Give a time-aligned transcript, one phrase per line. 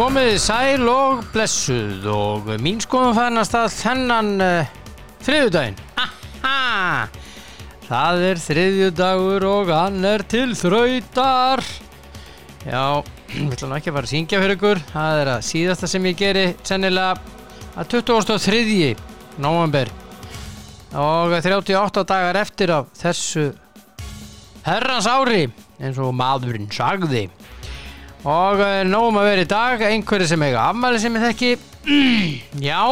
[0.00, 4.70] komið sæl og blessuð og mín skoðum færnast að þennan uh,
[5.26, 5.74] þriðjudaginn.
[7.84, 11.60] Það er þriðjudagur og hann er til þrautar.
[12.64, 13.02] Já,
[13.34, 14.80] við ætlum ekki að fara að syngja fyrir ykkur.
[14.94, 17.20] Það er að síðasta sem ég geri sennilega
[17.76, 18.94] að 23.
[19.36, 19.92] november
[20.96, 23.50] og 38 dagar eftir af þessu
[24.64, 25.44] herrans ári
[25.76, 27.26] eins og maðurinn sagði
[28.28, 29.82] og uh, nógum að vera í dag.
[29.90, 31.50] Einhverju sem eiga afmæli sem ég þekki.
[32.70, 32.82] Já.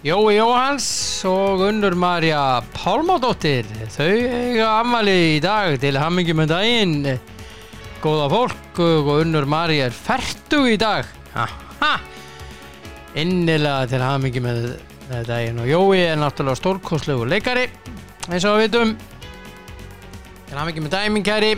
[0.00, 0.86] Jói Jóhans
[1.28, 6.94] og Unnur Marja Pálmádóttir þau eiga afmæli í dag til hammingi með daginn.
[8.00, 11.04] Góða fólk og Unnur Marja er færtug í dag.
[11.34, 11.98] Aha.
[13.18, 14.70] innilega til hammingi með,
[15.10, 15.60] með daginn.
[15.60, 17.66] Og Jói er náttúrulega stórkoslegu leikari
[18.30, 18.96] eins og við vitum.
[20.48, 21.52] Til hammingi með daginn minn kæri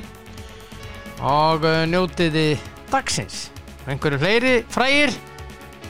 [1.22, 2.52] og uh, njótiði
[2.90, 3.48] dagsins.
[3.86, 5.14] Einhverju fleiri frægir?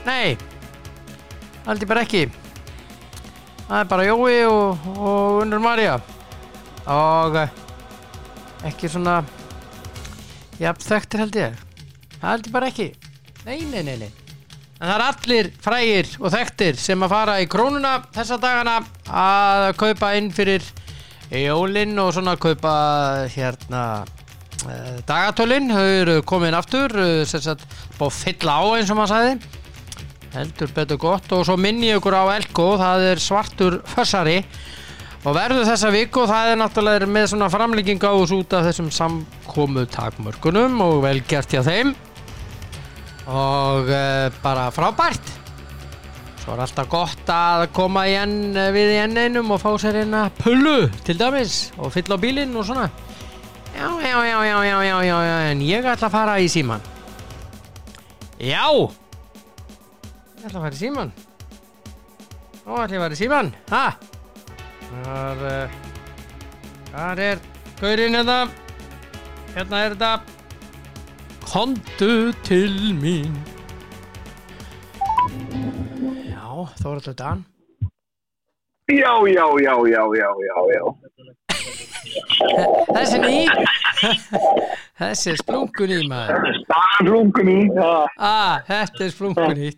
[0.07, 0.37] Nei
[1.67, 2.27] aldrei bara ekki.
[3.69, 5.99] Það er bara Jói og, og Unnur Marja
[6.91, 7.61] og uh,
[8.67, 9.21] ekki svona
[10.61, 11.63] jafn þekktir held ég.
[12.23, 12.93] Ég bara ekki.
[13.47, 14.11] Nei, nei, nei, nei.
[14.83, 19.69] En það er allir frægir og þekktir sem að fara í krónuna þessa dagana að
[19.79, 20.67] kaupa inn fyrir
[21.31, 22.73] jólinn og svona kaupa
[23.31, 23.83] hérna
[25.09, 27.65] dagatölinn, þau eru komin aftur uh, sem sagt
[27.99, 29.59] búið að fylla á eins og maður sagði.
[30.33, 31.33] Heldur betur gott.
[31.37, 34.39] Og svo minni ég ykkur á Elko það er svartur fössari.
[35.23, 38.65] Og verður þessa viku og það er náttúrulega með svona framlegging á þessu út af
[38.67, 41.93] þessum samkomu takmörkunum og vel gert hjá þeim.
[43.31, 45.39] Og uh, bara frábært.
[46.43, 48.03] Svo er alltaf gott að koma
[48.75, 52.57] við í enn einum og fá sér eina pullu til dæmis og fylla á bílinn
[52.59, 52.89] og svona
[53.77, 56.83] Já, já, já, já, já, já, já, en ég ætla að fara í síman.
[58.39, 58.67] Já!
[60.37, 61.13] Ég ætla að fara í síman.
[62.67, 63.85] Nú ætla ég að fara í síman, ha?
[64.93, 65.47] Þar,
[66.93, 67.43] þar er
[67.81, 68.39] gaurinn þetta.
[69.57, 70.13] Hérna er þetta.
[71.53, 73.33] Kondu til mín.
[76.29, 76.45] Já,
[76.81, 77.45] Þóraldur Dan.
[78.93, 80.85] Já, já, já, já, já, já, já.
[82.93, 83.37] Þessi ný
[85.03, 87.59] Þessi er splungun í maður Staðan hlungun í,
[88.69, 89.73] Þetta er splungun í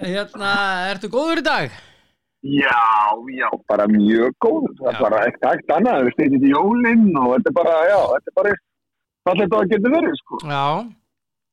[0.00, 0.50] Hérna,
[0.90, 1.78] ertu góður í dag?
[2.40, 2.76] Já,
[3.36, 4.68] já, bara mjög góð.
[4.78, 6.06] Það er bara ekkert hægt annað.
[6.06, 8.54] Við steytið í jólinn og þetta er bara, já, þetta er bara
[9.28, 10.40] fallið að geta verið, sko.
[10.48, 10.64] Já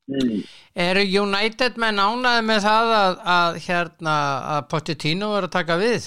[0.07, 0.43] Mm.
[0.79, 4.13] Eru United með nánaði með það að, að hérna
[4.53, 6.05] að Pochettino er að taka við?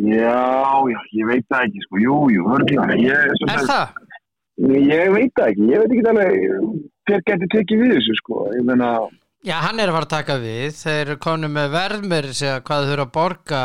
[0.00, 1.98] Já, já, ég veit það ekki, sko.
[2.00, 2.94] Jú, jú, hörglega.
[2.96, 3.98] Ég, Er það?
[4.72, 5.66] ég veit það ekki.
[5.68, 6.32] Ég veit ekki alveg
[7.10, 8.46] hver getur tekið við þessu, sko.
[8.56, 8.92] Ég meina,
[9.42, 10.68] Já, hann er að fara að taka við.
[10.78, 13.62] Þeir konu með verðmur segja hvað eru að borga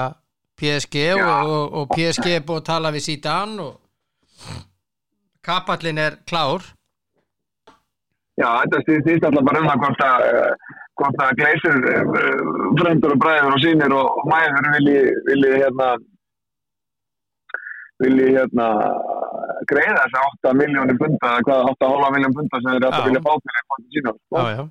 [0.58, 3.76] PSG og, og, og PSG er búið að tala við síðan og
[5.46, 6.66] kapallin er klár.
[8.38, 11.78] já, þetta stýst alltaf bara um það hvort að, eh, hvort að gleysir
[12.82, 15.00] frendur og bræður og sínir og mæður vilji,
[15.30, 15.88] vilji hérna
[18.04, 18.68] vilji hérna
[19.70, 23.24] greiða þess að 8 miljónir punta eða hvað 8,5 miljón punta sem þeir alltaf vilja
[23.26, 24.68] fá fyrir eitthvað sína sko.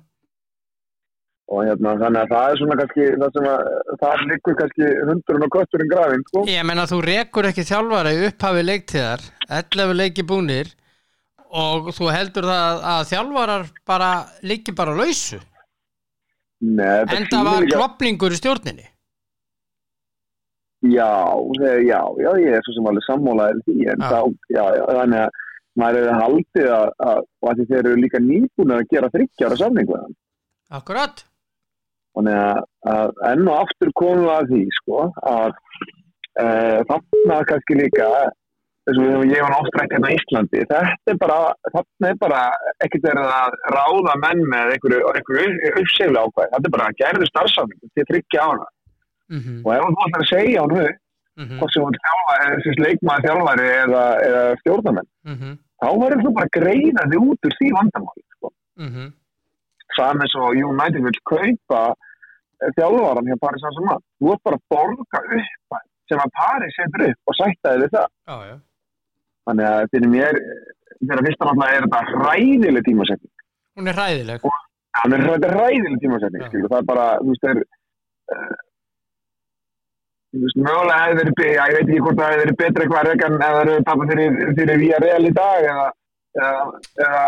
[1.47, 3.61] Og hérna þannig að það er svona kannski það sem að
[4.01, 6.43] það liggur kannski hundurinn og kötturinn grafinn sko.
[6.51, 9.23] Ég menna þú rekur ekki þjálfara í upphafi leiktíðar,
[9.61, 10.73] 11 leiki búnir
[11.47, 14.11] og þú heldur það að þjálfarar bara
[14.43, 15.39] líki bara lausu.
[16.59, 18.87] Nei, En það var klopningur í stjórninni.
[20.85, 21.09] Já,
[21.57, 24.09] þeir- já, já, ég er svo sem alveg sammálaðið því, en Já.
[24.11, 24.19] þá,
[24.53, 25.29] já, já, þannig að
[25.81, 30.01] maður hefði haldið að, að, að þeir eru líka nýbúin að gera þryggjára samning við
[30.03, 30.15] hann.
[30.77, 31.23] Akkurat.
[32.17, 32.61] Þannig að,
[32.93, 35.01] að enn og aftur komum við að því, sko,
[35.33, 35.51] að
[36.37, 36.45] e,
[36.91, 38.07] þarna kannski líka,
[38.87, 41.37] þess að ég var rætt hérna á Íslandi, þetta er bara,
[41.73, 42.41] þarna er bara
[42.85, 47.93] ekkert verið að ráða menn með einhverju, uppseglu ákvæði, þetta er bara að gerðu starfsamning
[47.97, 48.45] til þryggja
[49.29, 50.97] Mm Og ef þú ætlar að segja hann upp,
[51.37, 51.59] -hmm.
[51.59, 55.53] hvort sem hún þjálfari, þessi leikmaður þjálfari eða, eða stjórnamenn, Mm -hmm.
[55.81, 58.23] þá verður þú bara að greiða þig út úr því vandamáli.
[58.35, 58.53] Sko.
[58.83, 59.07] Mm -hmm.
[59.97, 61.81] Saman svo United vil kaupa
[62.61, 64.03] eh, þjálfaran hjá Paris Saint-Germain.
[64.19, 67.91] Þú ert bara að borga upp sem að Paris setur upp og sætta þig við
[67.95, 68.09] það.
[68.29, 68.55] Já, já.
[69.47, 70.35] Þannig að fyrir mér,
[71.07, 73.33] þegar fyrst náttúrulega er þetta ræðileg tímasetning.
[73.77, 73.99] Hún er
[75.29, 76.47] að þetta er ræðileg tímasetning, Já.
[76.49, 76.69] skilur.
[76.71, 77.57] Það er bara, þú veist, er,
[80.37, 83.37] þú veist, mögulega hefði verið, ég veit ekki hvort það hefði verið betra eitthvað rekan
[83.37, 85.85] eða það eru tapað fyrir, fyrir Vía Real í dag eða,
[86.37, 86.63] eða,
[87.07, 87.21] eða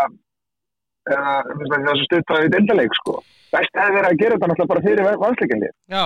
[1.10, 3.14] eða þú veist, þessu stuttaði deildaleik sko.
[3.50, 5.70] Best hefði verið að gera þetta náttúrulega bara fyrir vansleikinni.
[5.90, 6.04] Já,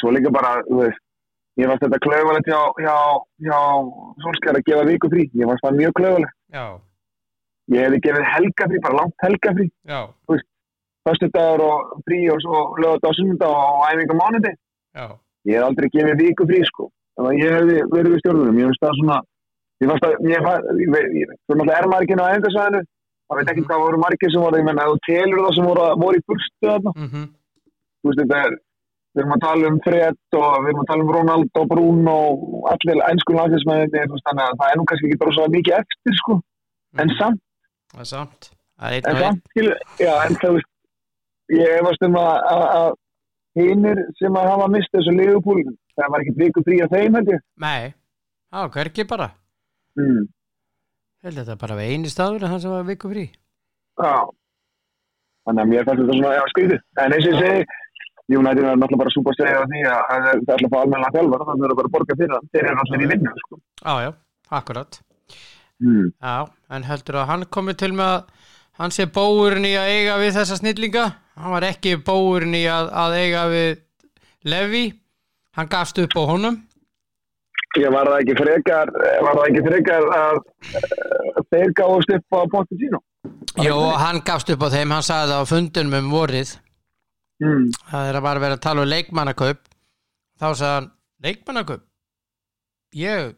[0.00, 1.00] Svo líka bara, þú veist,
[1.60, 2.94] ég varst þetta klauvalegt hjá, hjá,
[3.44, 3.58] hjá
[4.24, 5.26] Solskjær að gefa viku frí.
[5.36, 6.36] Ég varst það mjög klauvalegt.
[6.54, 6.64] já,
[7.72, 9.66] Ég hefði gefið helgafrí, bara langt helgafrí.
[9.88, 10.00] já,
[11.02, 14.52] Föstu dagur og frí og svo lögat á sunnudag og æfinga mánuði.
[14.94, 15.06] já,
[15.48, 16.88] Ég hef aldrei gefið viku frí sko.
[17.18, 18.58] Þannig að ég hefði verið við stjórnum.
[18.60, 19.18] Ég finnst það svona,
[19.82, 20.66] ég fannst að, ég fannst,
[21.52, 22.82] náttúrulega er margin á æfingasvæðinu.
[23.32, 25.84] Það veit ekki hvað voru margir sem voru, ég menna, þú telur það sem voru,
[26.02, 26.92] voru í burstu þarna.
[26.98, 27.24] mhm,
[28.02, 28.56] Þú veist, þetta er,
[29.12, 32.66] við erum að tala um Fred og við erum að tala um Ronaldo, Bruno og
[32.72, 32.98] allir
[34.08, 36.38] þú veist, þannig að það er nú kannski ekki bara svo mikið eftir sko.
[37.02, 37.40] En samt,
[37.92, 38.50] það er samt.
[38.82, 39.22] Það en og einn.
[39.22, 40.70] samt, skilur, já, en þú veist,
[41.52, 42.90] ég hefast um að, að, að
[43.58, 47.32] hinnir sem að hafa mistið þessu liðupúlin, það var ekkert viku frí að þeim, held
[47.34, 47.44] ég.
[47.64, 47.92] Nei,
[48.52, 49.28] var hvergi bara.
[50.00, 50.24] Mm.
[51.22, 53.28] Held þetta bara var eini staður en hann sem var viku frí.
[54.00, 54.14] Já.
[55.46, 56.82] Þannig að mér fannst þetta svona, skrítið.
[57.02, 57.78] En eins og ég segi,
[58.32, 60.78] United er náttúrulega bara súpa að segja því að að það er alltaf að fá
[60.80, 62.50] almenna þjálfara, þannig að það er bara að borga fyrir það.
[62.52, 63.58] Þeir eru allir í vinnu, sko.
[63.82, 64.10] Já, já,
[64.60, 65.00] akkurat.
[65.82, 66.06] Mm.
[66.22, 66.36] Já,
[66.76, 68.48] en heldur að hann komi til með að
[68.80, 71.06] hann sé bóurinn í að eiga við þessa snillinga.
[71.38, 73.70] Hann var ekki bóurinn í að, að eiga við
[74.48, 74.84] Levi.
[75.56, 76.60] Hann gafst upp á honum.
[77.80, 78.90] Ég var það ekki frekar,
[79.24, 80.40] var það ekki frekar að
[81.52, 83.00] þeir gáðust upp á Pochettino.
[83.64, 84.92] Jó, hann gafst upp á þeim.
[84.92, 86.52] Hann sagði það á fundunum um vorið.
[87.42, 87.70] Mm.
[87.88, 89.62] Það er að bara vera að tala um leikmannakaup.
[90.40, 90.90] Þá sagði hann,
[91.24, 91.84] leikmannakaup?
[92.98, 93.32] Ég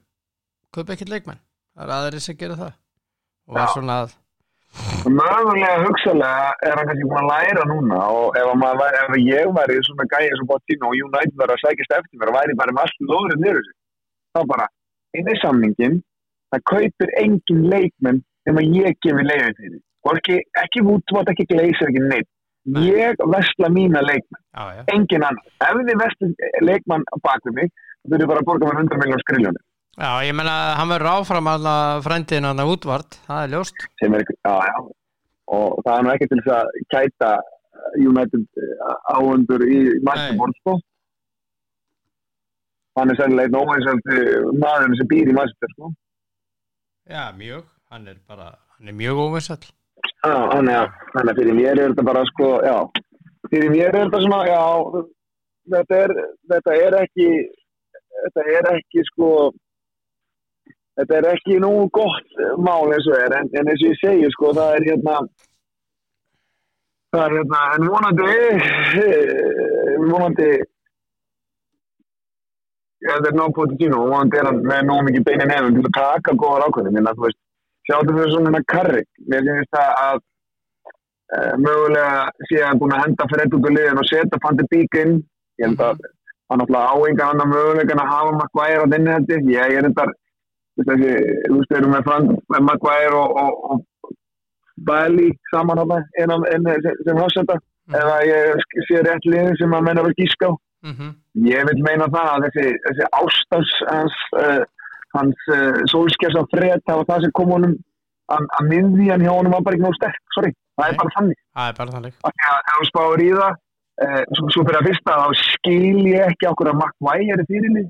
[0.74, 1.40] kaup ekkert leikmann.
[1.74, 2.74] Það er aðeins sem gera það.
[3.46, 4.14] Og var svona að,
[5.04, 9.76] Mögulega hugsalega er hann kannski búin að læra núna og ef, væri, ef ég væri
[9.86, 12.86] svona gæði sem Pochettino og United var að sækist eftir mér og væri bara með
[12.86, 13.74] allt lóðrið þessu,
[14.34, 14.68] þá bara
[15.14, 15.98] í samningin,
[16.50, 19.82] það kaupir engin leikmenn nema ég gefi leiðið fyrir.
[20.04, 22.30] Og ekki, ekki Woodward, ekki Glazer, ekki neitt.
[22.64, 22.82] Nei.
[22.88, 24.82] Ég vesla mína leikmenn, já, já.
[24.96, 25.54] engin annar.
[25.60, 26.28] Ef þið vesla
[26.64, 27.72] leikmann bak við mig,
[28.02, 29.64] þá þurfið bara að borga mér 100 miljón skriljónir.
[29.94, 31.66] Já, ég menna að hann verður áfram að
[32.02, 33.84] frændin hann að útvart, það er ljóst.
[34.02, 34.78] er, já, já,
[35.54, 37.30] og það er nú ekki til þess að kæta
[38.00, 38.64] United
[39.12, 40.76] áhundur í Masterboard, sko.
[42.98, 44.18] Hann er sérlega einn óvænsandi
[44.58, 45.94] maðurinn sem býr í Masterboard, sko.
[47.14, 47.64] Já, mjög,
[47.94, 49.62] hann er bara, hann er mjög óvinsall.
[50.24, 52.78] Já, þannig að, þannig að fyrir mér er þetta bara, sko, já,
[53.52, 54.62] fyrir mér er þetta svona, já,
[55.74, 56.20] þetta er,
[56.50, 57.28] þetta er ekki,
[58.24, 59.28] þetta er ekki, sko,
[60.98, 64.30] þetta er ekki nú gott mál eins og er, en, en eins og ég segi,
[64.34, 65.16] sko, það er hérna,
[67.14, 68.28] það er hérna, en vonandi,
[69.02, 70.50] eh, vonandi,
[73.04, 75.98] já, þetta er nóg Pochettino, vonandi er hann með nóg mikið beinin hefum til að
[75.98, 77.42] taka góðar ákveðin, en að þú veist,
[77.88, 80.18] sjáttu fyrir svona hérna karrik, mér finnst það að
[81.34, 82.18] uh, mögulega
[82.48, 85.18] sé að hann búin að henda fyrir út úr liðin og setja Fandi Bík inn,
[85.60, 86.04] ég held að
[86.52, 89.74] hann náttúrulega áenga hann að mögulegan að hafa Maguire á þinni þetta, ég.
[89.74, 90.06] Er þetta
[90.82, 91.12] þessi,
[91.48, 94.14] þú veist, við erum með, Fran, með Maguire og, og, og
[94.88, 97.96] Bali saman hann en, en, sem, sem hafsetta, Mhm.
[98.00, 100.52] eða ég sé rétt liðin sem að menna verið gíska á.
[100.84, 101.10] Mm -hmm.
[101.48, 104.62] ég vil meina það að þessi, þessi ástans hans, uh,
[105.16, 107.74] hans uh, sólskjars að fred það var það sem kom honum
[108.34, 111.38] að, að miðvíjan hjá honum var bara ekki nóg sterk sorry, það er bara þannig.
[111.56, 112.14] Það er bara þannig.
[112.24, 112.32] af
[112.68, 113.52] ef þú spáir í það
[114.04, 117.88] uh, svo, svo fyrir að fyrsta þá skil ég ekki okkur að Maguire er fyrirlið.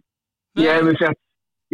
[0.62, 1.18] Ég hefði sett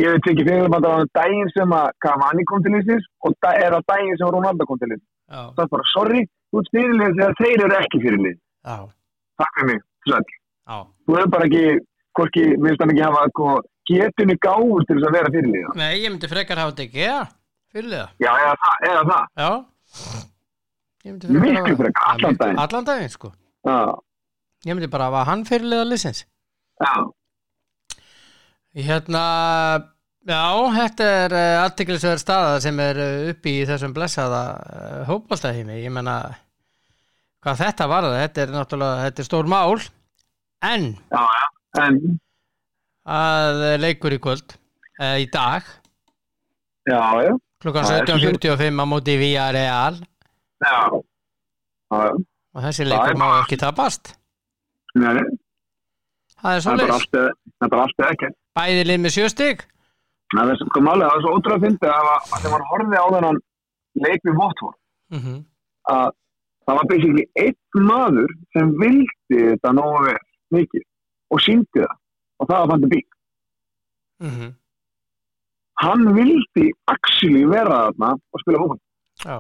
[0.01, 3.35] ég hefði tekið fyrir að það var daginn sem að Cavani kom til þessir og
[3.45, 4.93] það er að daginn sem Ronaldo kom til
[5.31, 8.39] Já, það er bara sorry, þú ert fyrirlið þegar þeir eru ekki fyrirlið
[9.41, 10.79] takk fyrir mig, já.
[11.07, 11.63] þú hefur bara ekki,
[12.19, 13.53] hvorki, minnst hann ekki hafa sko,
[13.91, 15.71] getunni gáður til þess að vera fyrirliða.
[15.81, 17.21] Nei, ég myndi frekar hafa þetta ekki, já,
[17.73, 18.09] fyrirlega.
[18.21, 19.25] Já, eða það, eða það.
[19.41, 19.51] Já.
[21.11, 22.61] Myndi frekar allan daginn.
[22.67, 23.33] Allan daginn, sko.
[23.67, 23.79] Já,
[24.69, 26.27] Ég myndi bara hafa hann fyrirlega lýsins.
[26.81, 26.93] já,
[28.71, 29.23] Hérna,
[30.31, 30.43] já,
[30.77, 35.81] þetta er uh, aðtiklisverð staða sem er uh, uppi í þessum blessaða uh, hópaltaheimi.
[35.83, 36.21] Ég menna,
[37.43, 39.75] hvað þetta var það, þetta er náttúrulega, þetta er stór mál,
[40.71, 41.25] en já.
[41.81, 41.99] En,
[43.11, 44.55] að leikur í kvöld,
[45.03, 45.67] uh, í dag,
[46.87, 52.11] já, já, klukkan Það er 17.45 á móti Villarreal já, já, já.
[52.55, 54.15] og þessi leikur má ekki tapast.
[54.99, 55.23] Nei,
[56.41, 58.29] Það er eða, það er bara eða ekki.
[58.61, 59.63] Bæði lið með sjöstig.
[60.35, 63.07] Það er sko málið, það er svo ótrúlega fyndið að, að þegar maður horfið á
[63.15, 63.39] þennan
[64.05, 64.75] leik við Votvor,
[65.11, 65.39] Mm -hmm.
[65.91, 66.11] að
[66.67, 70.21] það var basically einn maður sem vildi þetta nógu vel,
[70.55, 70.85] mikið,
[71.35, 71.97] og síndi það,
[72.39, 73.09] og það var Fandi Bík.
[74.23, 74.53] Mm -hmm.
[75.83, 78.81] Hann vildi actually vera þarna og spila fólk.
[79.25, 79.37] Já.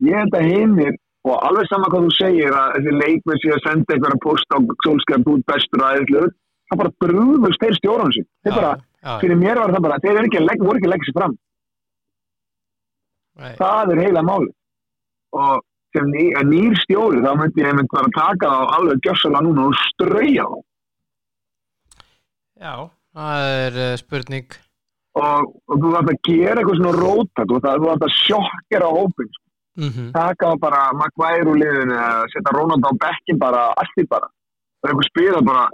[0.00, 0.94] ég held að hinnir
[1.28, 4.58] og alveg sama hvað þú segir að þessi leikmenn sé að senda einhverja post á
[4.84, 6.22] solskjæðan búið bestur og aðeinslu
[6.70, 8.72] það bara brúðust þeir stjórnum sín þeir bara,
[9.02, 11.36] já, fyrir mér var það bara þeir ekki voru ekki að leggja sér fram.
[13.40, 14.50] Nei, það er heila máli
[15.40, 19.68] og sem ný, nýr stjóri þá myndi ég myndi bara taka þá alveg gjössalega núna
[19.70, 20.58] og strauja þá.
[22.60, 22.74] Já,
[23.16, 24.58] það er uh, spurning.
[25.18, 26.98] Og, og þú þarf að gera eitthvað svona
[27.64, 29.30] það þú þarf að sjokkera hópin
[29.80, 30.80] mm taka þá bara
[31.96, 34.28] eða setja Ronaldo á bekkin bara allt í bara.
[34.82, 35.64] Og eitthvað spila bara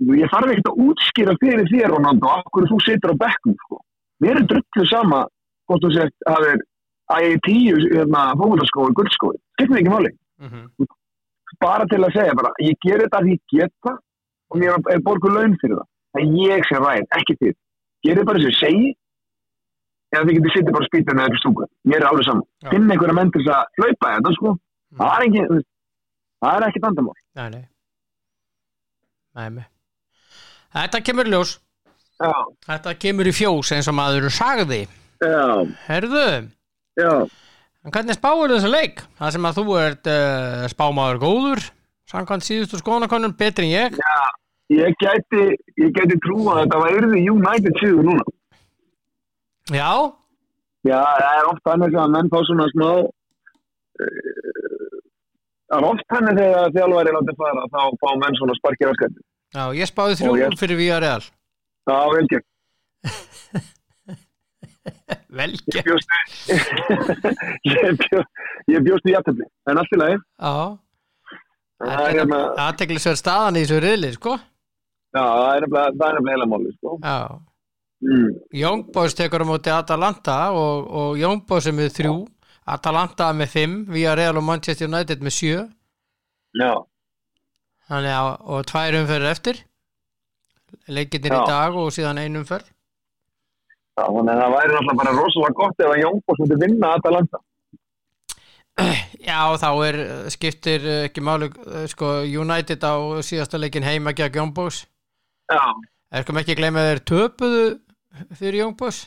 [0.00, 3.80] ég þarf ekkert að útskýra fyrir þér Ronaldo af hverju þú situr á bekkum sko.
[4.22, 5.20] mér er drullu sama
[5.68, 6.62] hvort þú sett hafið
[7.16, 10.86] ægi tíu hérna, fókvöldaskói, guldskói skiptir ekki máli, -hmm.
[11.60, 13.92] bara til að segja bara, ég ger þetta að ég geta
[14.50, 15.86] og mér er- er borguð laun fyrir það.
[16.12, 17.54] Það er ég sem ræð, ekki þið
[18.04, 18.88] gerið bara sem ég segi
[20.14, 22.70] eða þið getur sittið bara að spýta með þetta stúku mér er alveg saman, Já.
[22.70, 24.48] finn einhverja menn til þess að hlaupa þetta sko,
[24.98, 25.40] það er ekki
[26.42, 27.18] það er ekki vandamál.
[27.36, 27.64] Nei, nei.
[29.34, 29.66] Nei, nei
[30.76, 31.56] þetta kemur ljós.
[32.20, 32.32] Já,
[32.68, 34.82] þetta kemur í fjós eins og maður sagði.
[35.20, 35.44] Já,
[35.86, 36.26] herðu,
[37.00, 37.12] já.
[37.90, 39.00] Hvernig spáir þessu leik?
[39.16, 41.66] Það sem að þú ert uh, spámaður góður
[42.10, 44.00] samkvæmt síðustu skoðanakonum betri en ég.
[44.70, 45.46] Ég gæti,
[45.80, 48.26] ég gæti trúa að þetta var yrði United síður núna.
[49.70, 49.90] Já,
[50.88, 52.88] Já, það er oft þannig að menn fá svona smá
[54.00, 54.28] eh,
[55.68, 59.20] það er oft þannig þegar þjálfæri látið fara þá fá menn svona sparkir raskætti
[59.54, 61.24] já, ég spáði Og þrjú ég- fyrir Villarreal.
[61.90, 62.46] Já, vel gert.
[65.30, 65.52] Vel
[68.70, 70.16] Ég bjóst í jættabli en allt í lagi.
[70.40, 70.54] Já,
[71.80, 72.40] það er hérna
[73.04, 74.34] sér staðan í þessu riðli sko.
[75.14, 75.64] Já, það er
[76.18, 76.96] nefnilega heila máli sko.
[77.02, 77.18] já,
[78.06, 78.28] mm.
[78.94, 82.16] Boys tekur á móti Atalanta og, og Boys er með þrjú.
[82.70, 85.64] Atalanta með fimm Villarreal og Manchester United með sjö.
[86.58, 86.72] Já,
[87.90, 89.64] Þannig að, og tvær umferðir eftir
[90.90, 95.58] leikirnir í dag og síðan ein umferð já, þannig að það væri náttúrulega bara rosalega
[95.60, 97.46] gott ef að Jónbos myndi vinna Atalanta
[99.20, 99.96] Já, þá er,
[100.32, 104.84] skiptir eh, ekki máli, eh, sko, United á síðasta leikin heima gegn Boys
[105.50, 105.60] Já,
[106.10, 107.66] Er kom ekki að gleyma að þeir töpuðu
[108.38, 109.04] fyrir Boys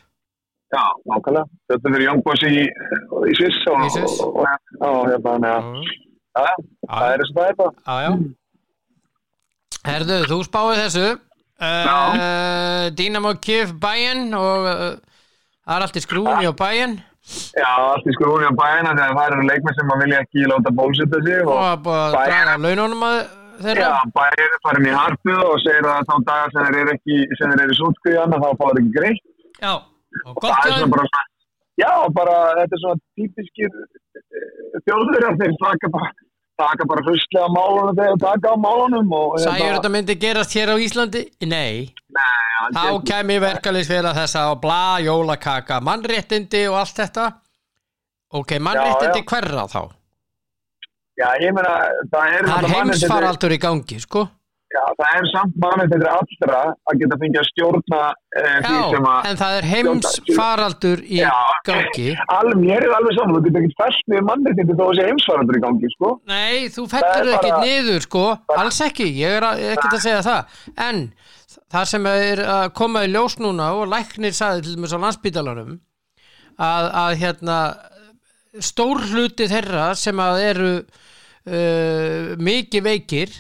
[0.74, 4.54] já, nákvæmlega Þetta fyrir Jónbos í, í Sviss og, og, og,
[4.92, 8.16] og hérna, þannig að það er þess að það er já
[9.84, 11.08] Herðu, þú spáði þessu.
[11.64, 14.86] Uh, Dynamo Kiev Bayern og uh,
[15.64, 16.98] það er allt í skrúni á Bayern.
[17.56, 20.74] Já, allt í skrúni á bæina þegar það eru leikmenn sem að vilja ekki láta
[20.76, 23.20] bólsetta sig og og að draga laununum að
[23.64, 23.86] þeirra.
[23.86, 27.20] Já, bæri er farin í harpu og segir að þá dagar sem þeir eru ekki
[27.40, 29.24] sem þeir eru sótkvíðan þá fá þeir ekki greitt.
[29.64, 31.22] Já, og og gott að
[31.80, 33.72] Já, bara þetta er svona típiskir
[34.86, 36.12] þjóður að þeir taka bara
[36.60, 40.76] taka bara fyrstlega málunum þegar taka á málunum hérna- Sæjur þetta myndi gerast hér á
[40.78, 41.24] Íslandi?
[41.54, 41.94] Nei,
[42.76, 47.26] þá kæmi verkaliðsfélag þessa og bla, jólakaka, mannréttindi og allt þetta.
[48.34, 49.82] Ok, mannréttindi hverra þá?
[51.18, 51.74] Já, ég meina,
[52.10, 54.28] það er Það er heimsfaraldur í gangi, sko
[54.74, 57.98] Já, það er samt mannréttindi allra að geta fengið að stjórna
[58.40, 61.30] eh, Já, að en það er heimsfaraldur í Já.
[61.68, 65.06] gangi Alveg, mér er alveg saman, þú getur ekkert fæst með mannréttindi þó að sé
[65.12, 66.10] heimsfaraldur í gangi, sko.
[66.34, 68.26] Nei, þú Það er ekkert bara- niður, sko
[68.58, 71.04] Alls ekki, ég er að- er ekkert að segja það En
[71.74, 75.72] það sem er að koma í ljós núna og læknir sagði til dæmis á landsbítalanum
[76.58, 77.60] að, að hérna
[78.62, 83.34] stór hluti þeirra sem að eru uh, mikið veikir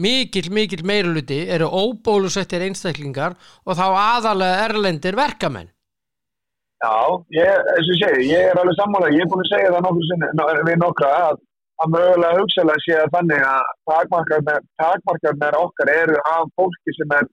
[0.00, 5.70] mikill, mikill meiruluti eru óbólusettir einstaklingar og þá aðalega erlendir verkamenn.
[6.82, 6.94] Já,
[7.30, 10.06] ég, eins og segi, ég er alveg sammála, ég er búin að segja það nokkur
[10.08, 11.36] sinni, no, við nokkra að,
[11.84, 17.30] að mögulega hugsalega sé að þannig að takmarkarnir, takmarkarnir okkar eru af fólki sem er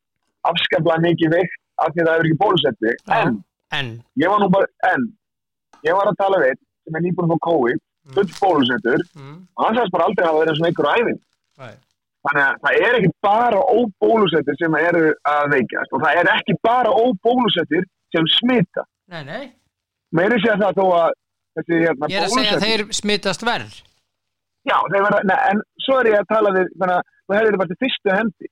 [0.52, 2.96] afskaplega mikið veikt af því það hefur ekki bólusetti.
[3.18, 3.36] En,
[3.80, 5.10] en, ég var nú bara, en,
[5.88, 7.84] ég var að tala við einn sem er nýbúin frá COVID,
[8.20, 11.22] full bólusettur, mm, og hann sagðist bara aldrei hafa verið svona einhver æfing.
[11.64, 11.74] nei,
[12.28, 16.56] Þannig að það er ekki bara óbólusettir sem eru að veikjast og það er ekki
[16.68, 17.86] bara óbólusettir
[18.16, 18.84] sem smita.
[19.08, 19.46] nei, nei
[20.12, 21.12] Meiri sé að það þó að
[21.60, 23.78] þessi hérna Ég er að segja að þeir smitast verð
[24.68, 27.48] Já, þeir verða, nei, en svo er ég að tala við, þannig að þú hefur
[27.48, 28.50] þetta bara til fyrstu hendi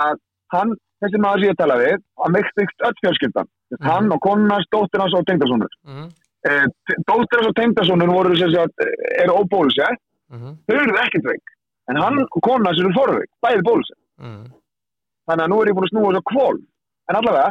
[0.00, 0.18] að
[0.54, 0.72] hann,
[1.04, 3.48] þessi maður sem ég tala við, að meikt ykst öll fjölskyldan.
[3.74, 3.86] Mhm.
[3.86, 5.70] Hann og konunars, dóttir hans og tengdarsonur.
[5.86, 6.08] mm,
[6.44, 9.96] Eh, t- dóttir hans og tengdarsonur voru sem sagt, eh, eru óbólusett,
[10.34, 11.53] mm, þau eru ekkert veik.
[11.92, 13.98] En hann og konunars eru forveik, bæði bólusett.
[14.22, 14.44] mm.
[15.28, 16.56] þannig að nú er ég búin að snúa svo kvól
[17.10, 17.50] en allavega,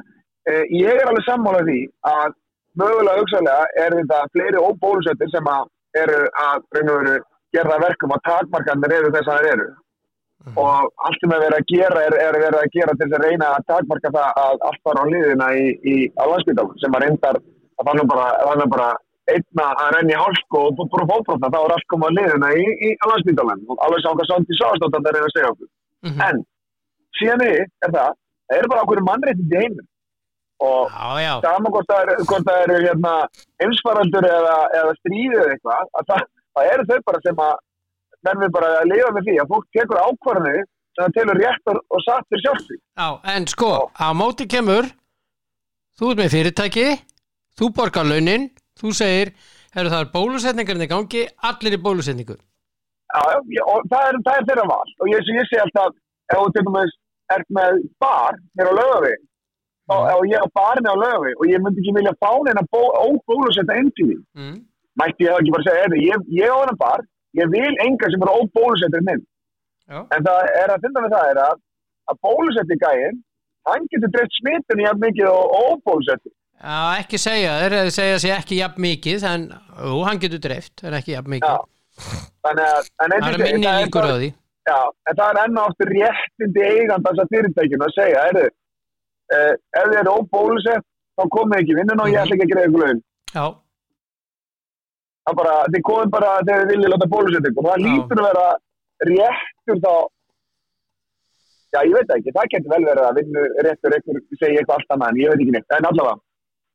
[0.49, 1.79] eh, ég er alveg sammálað því
[2.13, 2.33] að
[2.81, 5.69] mögulega hugsaðlega er þetta fleiri óbólusettir sem að
[6.03, 7.15] eru að og veru
[7.53, 9.69] gera það verkum að takmarkanir eru þess að þeir eru
[10.43, 10.57] Mhm.
[10.59, 13.25] og allt sem er verið að gera er, er verið að gera til þess að
[13.25, 17.03] reyna að takmarka það að allt var á liðina í, í á landsbytál sem að
[17.05, 18.89] reyndar að þannig bara, þannig bara
[19.31, 22.89] einna að renni hálsko og bara fótbrotna þá er allt komið á liðina í, í
[22.99, 25.69] á landsbytálan og alveg sá hvað Sandi Sáðstótt að það reyna að segja okkur
[26.03, 26.19] Mhm.
[26.27, 26.39] en
[27.19, 28.09] síðan er, er það
[28.51, 29.87] það eru bara okkur mannréttindi í heiminn
[30.63, 30.89] og
[31.43, 32.15] saman hvort það eru,
[32.63, 33.13] eru hérna,
[33.63, 36.25] heimsfaraldur eða, eða stríðið eða eitthvað, að það,
[36.57, 37.53] það eru þau bara sem að
[38.43, 41.79] við bara að lifa með því að fólk tekur ákvarðinu sem það telur rétt og,
[41.89, 42.77] og satt fyrir sjálf því.
[42.99, 44.87] já, en sko, á móti kemur,
[45.99, 46.85] þú ert með fyrirtæki,
[47.59, 48.49] þú borgar launin,
[48.81, 49.31] þú segir,
[49.75, 52.37] herru það er bólusetningarinn í gangi, allir í bólusetningu.
[53.13, 53.21] Já,
[53.53, 55.93] já, og það er, það er þeirra val og ég, ég sé alltaf,
[56.33, 56.93] ef þú tekur með
[57.33, 59.13] er með bar hér á lögavi
[59.93, 62.81] og ef ég á barni á lögavi og ég myndi ekki vilja fá neina bó,
[63.05, 64.55] óbólusetta inn til því, Mm.
[64.99, 67.01] mætti ég þá ekki bara segja, "Heyrðu, ég, ég á hennar bar,
[67.37, 69.23] ég vil enga sem eru óbólusettir minn
[69.89, 69.99] Já.
[70.15, 71.57] En það er að finna með það er að,
[72.09, 73.17] að bólusetti gæinn,
[73.67, 76.31] hann getur dreift smitinu jafn mikið og óbólusetti.
[76.63, 79.41] Já, ekki segja, þeir eru að segja sér ekki jafn mikið, en
[79.83, 81.33] jú, hann getur dreift, en ekki jafn Já.
[81.35, 81.71] mikið.
[82.45, 84.29] Þannig að, Það er minni það líkur á það- því.
[84.63, 84.77] Já,
[85.11, 88.45] en það er enn og aftur réttindi eigandans að fyrirtækinu að segja, heyrðu,
[89.35, 90.85] eh, ef þið eru óbólusett,
[91.19, 93.03] þá komið ekki vinnun og ég ætla ekki að greiða ykkur laun.
[93.35, 93.45] Já,
[95.23, 97.63] Það er bara, þið komið bara þegar þið viljið láta bólusett ykkur.
[97.63, 97.85] Það Já.
[97.87, 98.47] lítur að vera
[99.11, 99.93] réttur þá,
[101.73, 104.77] já, ég veit það ekki, það getur vel verið að vinnu réttur ykkur, segja eitthvað
[104.79, 106.22] allt annað, en ég veit ekki neitt, en allavega.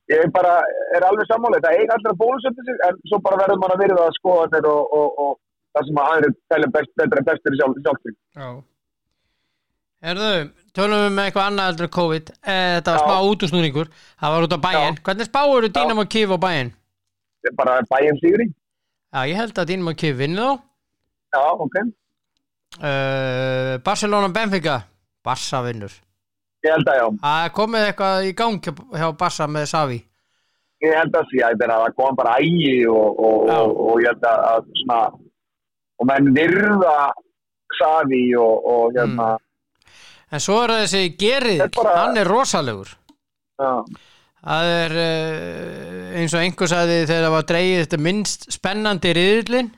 [0.08, 0.54] Ég bara
[0.96, 3.82] er alveg sammálið, það eiga allir að bólusetja sig, en svo bara verður mann að
[3.82, 5.34] virða að skoða þetta og, og, og
[5.76, 8.16] það sem að aðrir telja best, betra en bestur í sjálf, sjálfsvík.
[8.38, 8.48] já.
[10.08, 10.32] Herðu,
[10.78, 12.28] tölum við með eitthvað annað heldur en COVID.
[12.38, 13.88] Eh, Þetta var smá útusnúningur.
[14.22, 14.98] Það var út á bæinn.
[14.98, 15.02] Já.
[15.08, 16.38] Hvernig spáur þú Dínamo Kif á
[17.48, 18.46] er bara bæjum sigri.
[19.14, 20.60] Já, ég held að Dínamo Kif vinni þá.
[21.34, 21.78] Já, ok.
[22.78, 24.82] Uh, Barcelona Benfica.
[25.24, 25.92] Barça vinnur.
[26.68, 27.06] Ég held að já.
[27.24, 29.98] Það komið eitthvað í gang hjá- Barça með Savi.
[30.84, 31.24] Ég held að
[31.74, 33.56] að það kom bara ægi og, og, Já.
[33.58, 34.98] og, og ég held að, svona,
[35.98, 36.96] og menn virða
[37.78, 39.32] Savi og, hérna,
[40.30, 42.90] En svo er þessi gerið, er bara- hann er rosalegur.
[43.58, 43.72] já,
[44.38, 49.70] Það er uh, eins og einhver sagði þegar það var dreigið þetta minnst spennandi riðillin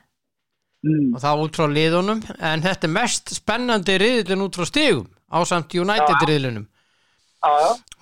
[0.85, 5.07] mm, og það út frá liðunum en þetta er mest spennandi riðillin út frá stigum
[5.33, 6.19] ásamt United Já.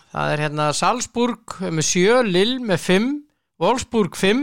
[0.10, 3.10] Það er hérna Salzburg með 7, Lille með 5,
[3.62, 4.42] Wolfsburg 5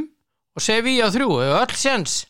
[0.56, 1.26] og Sevilla 3,
[1.58, 2.20] öll séns.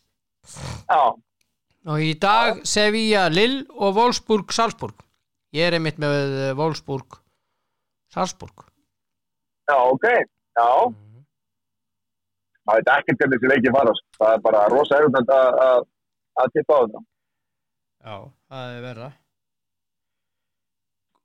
[1.86, 4.96] Og í dag Sevilla, Lille og Wolfsburg, Salzburg.
[5.54, 6.16] Ég er einmitt með
[6.48, 7.20] eh, Wolfsburg,
[8.12, 8.64] Salzburg.
[9.70, 10.06] já, ok,
[10.58, 10.66] já,
[12.66, 16.80] það veit ekkert hvernig þessi leikið farast, það er bara rosa auðvitað að, tippa á
[16.82, 17.04] þetta.
[18.06, 18.16] Já,
[18.50, 19.10] það er verða.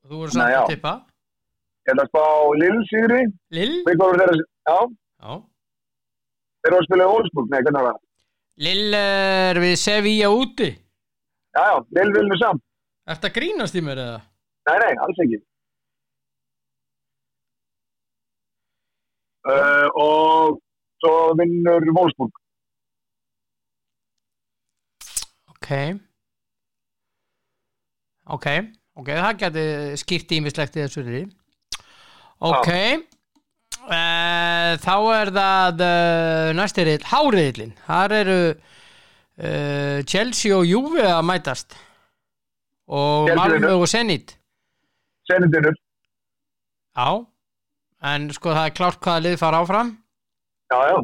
[0.01, 0.93] Þú voru samt að tippa.
[1.81, 2.23] Ég ætla að spá
[2.61, 3.21] Lill Sigri,
[3.57, 3.77] Lill?
[3.87, 4.25] við þeirra,
[4.69, 4.75] já,
[5.25, 5.31] Já.
[6.61, 8.01] þeir eru að spila í Wolfsburg, nei, hvernig var það?
[8.67, 10.67] Lill er við Sevilla úti.
[11.57, 12.61] Já, já, Lill vil nú samt,
[13.09, 14.19] Ertu að grínast í mér eða?
[14.69, 15.39] nei, nei, alls ekki.
[19.41, 20.59] Uh, og
[21.01, 22.35] svo vinnur Wolfsburg.
[25.49, 25.71] Ok.
[28.37, 28.45] Ok,
[29.01, 29.63] ok, það geti
[30.05, 31.23] skýrt ímislegt í þessu riði.
[32.41, 32.69] Ok,
[33.85, 37.73] uh, þá er það uh, næsti riðl, háriðlin.
[37.85, 41.77] Þar eru uh, Chelsea og Juve að mætast.
[42.91, 44.33] Og Malmö og Zenit.
[45.29, 45.77] Senendinur,
[46.97, 47.07] Já,
[48.03, 49.91] en sko það er klárt hvaða lið fara áfram.
[50.73, 50.97] já, já,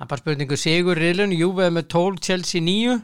[0.00, 2.98] Það er bara spurningu sigur riðlun, Juve með 12, Chelsea 9.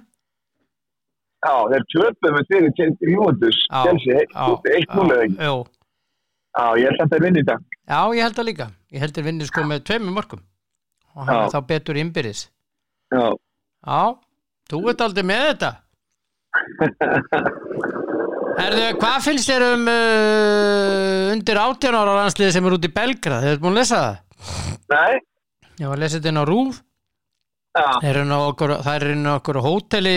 [1.47, 4.47] já, þeir töpuð með fyrir Chelsea Juventus, Já, Chelsea, já,
[4.83, 5.39] 1-0 eða ekki.
[5.47, 5.57] Jú,
[6.57, 7.57] Já, ég held að þeir vinni þetta.
[7.87, 8.67] Já, ég held það líka.
[8.97, 10.43] Ég held þeir vinnir sko með tveimur mörgum.
[11.17, 12.47] Og hann er þá betur innbyrðis.
[13.13, 13.25] Já,
[13.87, 14.01] Já,
[14.73, 15.73] þú ert aldrei með þetta.
[18.57, 23.43] Erðu, hvað finnst þér um uh, undir 18 ára landsliði sem er út í Belgrað?
[23.45, 24.15] Þið ert búin að lesa það?
[24.95, 25.19] nei,
[25.77, 26.79] Ég var að lesa þetta inn á Rúf.
[27.77, 30.15] já, Það er okkur, það er inn á okkur hóteli,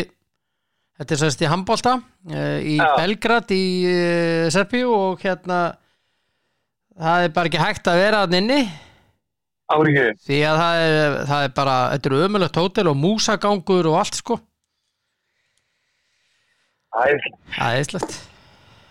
[1.01, 2.87] þetta er sérst í Hambolta, uh, í Já.
[2.95, 5.59] Belgrad í uh, Serbíu og hérna,
[6.99, 8.59] það er bara ekki hægt að vera þann inni.
[9.69, 10.23] ári ekki.
[10.25, 14.19] Því að það er, það er bara, þetta er ömulegt hótel og músagangur og allt
[14.19, 14.39] sko.
[16.89, 18.17] Það er slett.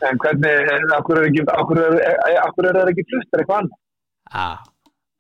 [0.07, 2.37] en hvernig, akkur er er,
[2.71, 3.81] er það ekki flustur eitthvað annað?
[4.29, 4.49] Já,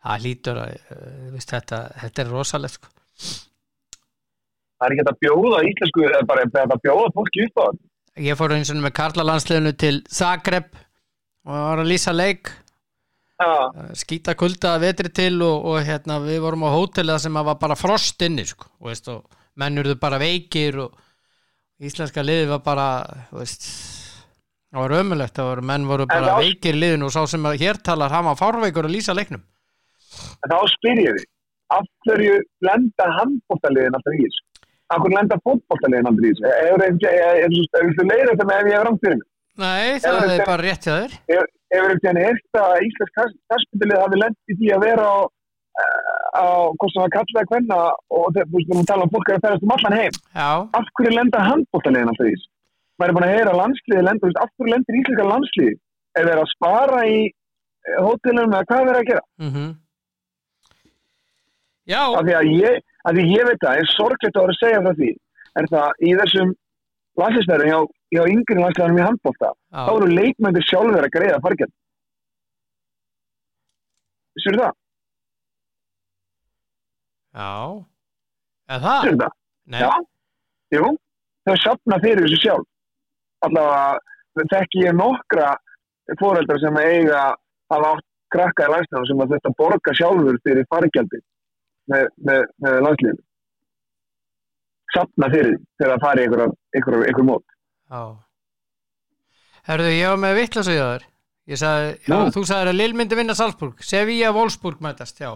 [0.06, 2.92] það lítur að, uh, veist, þetta, þetta er rosalegt sko.
[4.78, 7.82] það er ekki að bjóða íslensku, eða bara hægt að bjóða fólki upp á það.
[8.28, 10.70] Ég fór eins og með Karla landsliðinu til Zagreb
[11.48, 12.54] og var að lýsa leik
[13.94, 18.22] skýta kulda vetri til og, og hérna, við vorum á hótelið sem var bara frost
[18.26, 19.24] inni sko, veist, og
[19.58, 20.96] menn urðu bara veikir og
[21.78, 22.88] íslenska liði var bara
[23.30, 23.68] veist
[24.72, 27.60] það var ömulegt, var, menn voru bara þá- veikir í liðinu og sá sem að
[27.62, 29.44] hér talar hann var fárveikur að lýsa leiknum
[30.42, 31.28] en þá spyr ég þig,
[31.78, 34.44] af hverju lenda handbóltaliðin alltaf í þessu?
[34.88, 36.44] Af hverju lenda fótbóltaliðin alltaf í þessu?
[36.58, 39.26] Ef þú leiðir þetta með ef ég hef rámt fyrir mig?
[39.58, 43.34] Nei, það þetta- er bara rétt hjá þér Ef hefur ekki henni heyrt að Íslands
[43.52, 45.18] kastbundilið hafi lent í því að vera á,
[45.82, 46.46] eh, á
[46.78, 47.80] hvort sem það kallaði hvenna
[48.18, 50.14] og þú veist, við tala um fólk er að ferðast um allan heim.
[50.38, 52.36] Já, Af hverju lenda handbóltaliðin alltaf í?
[52.98, 55.74] Maður er búin að heyra að landsliði lenda, þú veist, af hverju lendir íslenska landsliði?
[56.18, 59.24] Er þeir að spara í eh, hótelunum eða hvað er þeir að gera?
[59.38, 59.68] mhm
[61.88, 64.60] Já, af því að ég, af því ég veit það, er sorglegt að vera að
[64.62, 65.10] segja frá því,
[65.58, 66.50] er það í þessum
[67.18, 67.78] landslisverðum hjá,
[68.14, 71.74] hjá yngri landslisverðum í handbólta, þá já, eru leikmöndir sjálfur að greiða fargjörn.
[74.38, 74.74] Vissu það?
[77.38, 77.50] já
[78.68, 79.02] Eða það?
[79.02, 79.36] Vissu það?
[79.68, 79.90] Nei, Já.
[80.76, 80.90] Jú,
[81.48, 82.68] þau sapna fyrir þessu sjálf.
[83.46, 85.54] Allavega þekki ég nokkra
[86.20, 87.22] fóreldrar sem eiga
[87.72, 91.20] hafa átt krakka í landslisverðum sem að þetta borga sjálfur fyrir fargjaldi
[91.88, 93.24] með, með, með landsliðinu.
[94.94, 96.42] Sapna fyrir þegar það fari ykkur,
[96.80, 97.56] ykkur, ykkur mót.
[99.68, 101.04] Herðu, ég var með vitlas í þaður
[101.48, 105.30] Ég sagði, já, þú sagði að Lill myndi vinna Salzburg Sevilla Wolfsburg mætast, já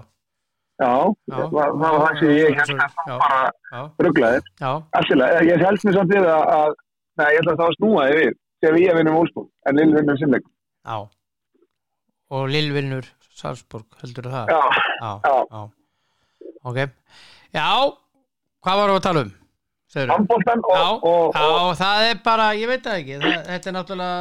[0.83, 0.89] Já,
[1.31, 3.17] það var það það sem ég held að Já.
[3.23, 4.39] bara rugglaði.
[4.99, 6.73] Alltilega, ég held mér samt við að,
[7.23, 8.17] ég ætla að það var snúaði
[8.63, 10.49] við við vinnum Úlsbúr, en Lill vinnum sinnleik.
[10.89, 10.97] já
[12.33, 14.51] Og Lill vinnur Salzburg, heldur það?
[14.53, 14.63] Já,
[15.05, 15.37] já.
[15.53, 15.63] já.
[16.65, 16.79] Ok
[17.53, 17.69] Já,
[18.65, 19.33] hvað varum við að tala um?
[19.93, 23.19] Handbóltan og, og, og, það er bara, ég veit það ekki.
[23.23, 24.21] Það, Þetta er náttúrulega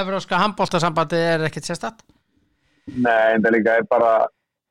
[0.00, 2.04] Evróska handbóltasambandi er ekkert sérstatt
[2.94, 4.12] nei, en það líka er bara,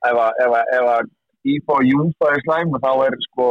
[0.08, 1.10] ef að,
[1.46, 3.48] IFA og Júfa er slæm, þá er sko,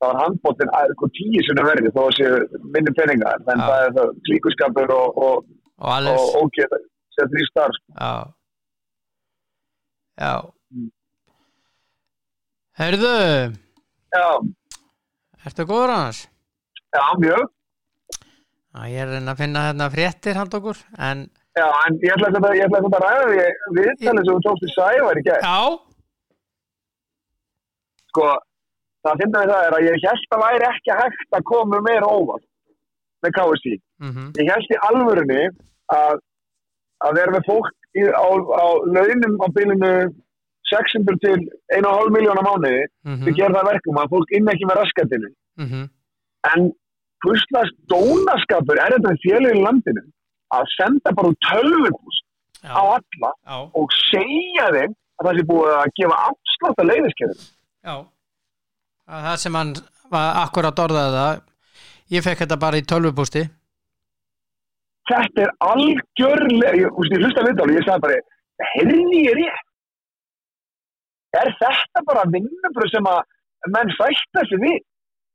[0.00, 3.66] þá er handbóltin sko tíu sinni verði, þó séu minni peningar, en Já.
[3.66, 6.76] það er það klíkuskapur og, og, Og ógeð,
[7.16, 7.80] séu þrý starf.
[7.96, 8.12] Já.
[10.16, 10.34] Já.
[10.72, 10.92] Mm.
[12.80, 13.16] Herðu
[14.16, 14.28] Já,
[15.46, 16.24] Ertu góður annars?
[16.96, 17.42] já, mjög.
[18.76, 22.56] Já, ég er að finna hérna fréttir hand okkur en Já, en ég ætla að
[22.58, 23.44] ég ætla að ræða því
[23.78, 25.46] viðtalið sem þú tókst í Sævar í gæð.
[25.46, 25.60] Já,
[28.10, 28.26] Sko,
[29.06, 32.10] það finnum við það er að ég held að væri ekki hægt að koma meira
[32.18, 32.44] óvart
[33.24, 33.74] með KSI.
[34.04, 35.42] mhm, Ég held í alvörunni
[35.96, 36.20] að,
[37.06, 37.72] að með fólk
[38.12, 39.92] á, á launum á bylunu
[40.72, 41.36] 600 til
[41.78, 45.30] 1,5 miljóna mánuði mhm, við gerum það verkum að fólk inn ekki með raskatinu.
[45.62, 45.86] mhm
[46.46, 46.68] En
[47.24, 50.02] hvurslast dónaskapur er þetta félögin í landinu
[50.54, 52.22] að senda bara tölvupúst
[52.62, 56.88] Já, á alla já, og segja þeim að það sé búið að gefa afslátt að
[56.90, 57.42] leiðiskerðum.
[57.86, 57.94] já
[59.06, 59.74] er það sem hann
[60.12, 61.44] var akkurat orðaði það
[62.14, 63.42] Ég fekk þetta bara í tölvupústi
[65.10, 68.20] Þetta er algjörlega, ég, ég hlusta við og ég sagði bara,
[68.74, 69.65] heyrði ég rétt?
[71.42, 73.18] Er þetta bara vinnubröð sem að
[73.74, 74.78] menn sætta sig við?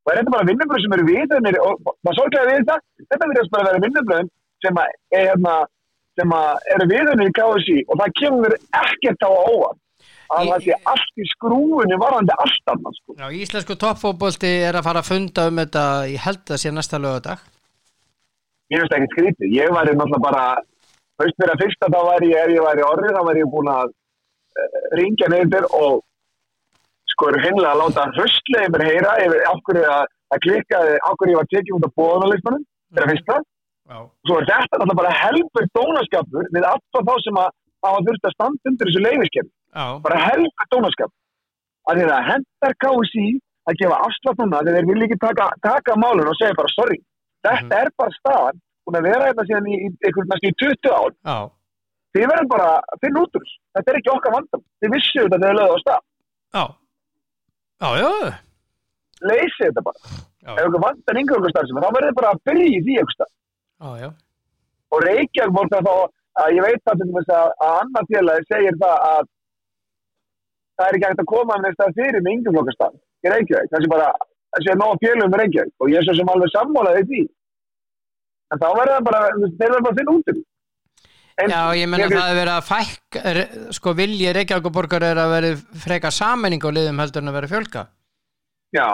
[0.06, 2.78] Og er þetta bara vinnubröð sem eru viðunir og það sorglega við þetta,
[3.12, 4.32] þetta virðast bara að vera vinnubröðin
[4.66, 5.54] sem að, er, hérna,
[6.20, 9.80] sem að eru viðunir í KSI og það kemur mér ekkert á óvart
[10.32, 13.16] að Í- það sé allt í skrúfunni varandi allt annað sko.
[13.20, 17.00] Já, íslensku toppfóbolti er að fara að funda um þetta ég held að sé næsta
[17.04, 17.42] lögadag
[18.72, 19.50] Mér finnst það ekkert skrítið.
[19.60, 20.44] Ég væri náttúrulega bara,
[21.20, 23.72] fyrst fyrir að fyrsta þá væri ég, ef ég væri orðið, þá væri ég búin
[23.74, 23.90] að
[25.00, 26.02] ringja neyður og
[27.12, 30.44] sko eru hinlega að láta hröstlega mér heyra yfir hverju að, að
[31.20, 33.38] hverju ég var tekið út af bóðanalistunum, fyrir að fyrsta.
[33.92, 37.50] Já, Svo er þetta náttúrulega bara helfur dónaskapur við alltaf þá sem að
[37.86, 39.50] hafa þurft að standa undir þessu leifiskepp.
[39.76, 41.12] já, Bara helfur dónaskap.
[41.90, 43.28] Að að hendar KSI
[43.70, 47.00] að gefa afslátt núna þegar þeir vilja ekki taka, taka málun og segja bara sorry.
[47.44, 47.74] Þetta Mhm.
[47.82, 49.90] er bara staðan, búin að vera þetta síðan í, í
[50.32, 51.12] næstu í 20 ár.
[51.26, 51.38] já,
[52.12, 53.60] Þið verðum bara að finna út úr þessu.
[53.78, 54.64] Þetta er ekki okkar vandam.
[54.84, 56.02] Þið vissu þetta þegar þið lögðu á stað.
[56.58, 56.64] já
[57.82, 58.10] Já, já,
[59.22, 60.00] Leysið þetta bara.
[60.52, 63.16] Ef ykkur vandan yngur ykkur starfsemi, þá verður þið bara að byrja í því ykkur
[63.16, 63.32] stað.
[63.82, 64.10] já, já.
[64.92, 65.94] Og Reykjavík voru það þá
[66.42, 69.24] að ég veit það dæmis að, að annar félagi segir það að
[70.78, 73.70] það er ekki hægt að koma með stað fyrir með yngur ykkur stað í Reykjavík.
[73.72, 74.10] Það sé bara,
[74.52, 77.22] það sé nóg félagum með Reykjavík og ég er svo sem alveg sammálaði því.
[78.52, 80.42] En þá verður það bara, þeir verður bara að finna út því.
[81.40, 85.52] En Já, ég menna það er að fækka er- sko vilji Reykjavíkuborgar er að vera
[85.86, 87.84] freka sammenning á liðum heldur en að vera fjölka
[88.76, 88.90] Já,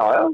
[0.00, 0.24] Já, já.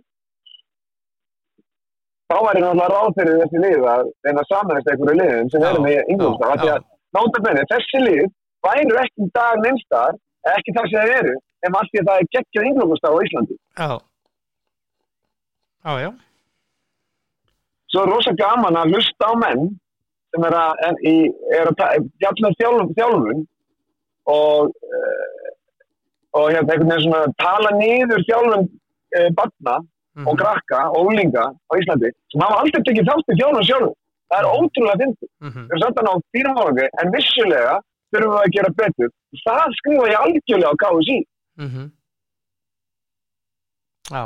[2.33, 5.83] Þá væri náttúrulega ráð fyrir þessi lið að reyna að samanast einhverju liðum sem eru
[5.85, 6.53] með yngjóðstar.
[6.53, 6.85] já, Því að
[7.17, 8.23] náttúrulega þessi lið
[8.67, 10.17] væru ekki dag neinstar,
[10.57, 11.35] ekki þar sem þeir eru,
[11.67, 13.57] en allt því að það er geggjað yngjóðstar á Íslandi.
[13.83, 13.91] Já.
[15.85, 16.11] Já, já.
[17.93, 19.63] Svo er rosa gaman að hlusta á menn
[20.33, 21.15] sem er að, í,
[21.59, 21.81] er að
[22.23, 23.41] fjalla um þjálfun, þjálfun
[24.33, 25.49] og, uh,
[26.41, 29.81] og hérna einhvern veginn svona tala niður þjálfun uh, barna
[30.13, 30.27] Mhm.
[30.29, 33.93] og krakka og úlinga á Íslandi sem hafa aldrei tekið þátt í þjálfun sjálf.
[34.29, 35.29] Það er ótrúlega fyndið.
[35.41, 35.63] Mhm.
[35.65, 37.77] Við erum samt að ná fínum árangi en vissulega
[38.13, 39.09] þurfum við að gera betur.
[39.47, 41.17] Það skrifa ég algjörlega á KSI.
[41.65, 41.87] Mhm.
[44.13, 44.25] Já,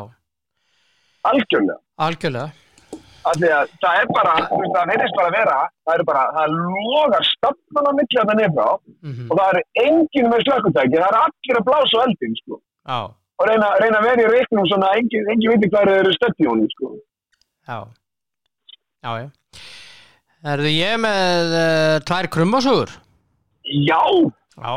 [1.30, 1.76] Algjörlega.
[1.98, 2.50] algjörlega.
[3.26, 7.92] Það er bara, það verðist bara að vera, það er bara, það logar stafnan á
[7.98, 8.66] milli að það nefna
[9.02, 9.26] Mhm.
[9.30, 12.60] og það er enginn með slökkutæki, það er allir að blása á eldin, sko.
[12.86, 13.00] Já,
[13.38, 16.38] Og reyna, reyna að vera í reiknum svona, að enginn engin viti hvað eru stödd
[16.40, 16.86] í honum, sko.
[17.68, 17.78] já.
[19.04, 19.28] Já, já.
[20.46, 22.90] Erðu ég með uh, tvær krummasögur?
[23.66, 24.00] Já,
[24.56, 24.74] Já.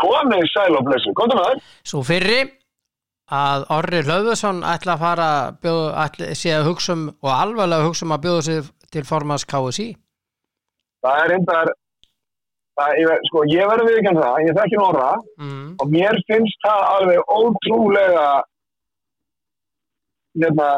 [0.00, 1.62] komið sæl og blessu, komdu með það.
[1.84, 2.38] Svo fyrri
[3.30, 5.28] að Orri Hlöðursson ætla að fara
[6.58, 9.88] að hugsa um og alvarlega hugsa um að bjóða sig til formans KSI.
[11.04, 11.34] Það er
[12.80, 15.68] það, ég, sko, ég verður við ekki það, ég þekki Norra Mm.
[15.80, 18.26] og mér finnst það alveg ótrúlega,
[20.40, 20.68] hérna,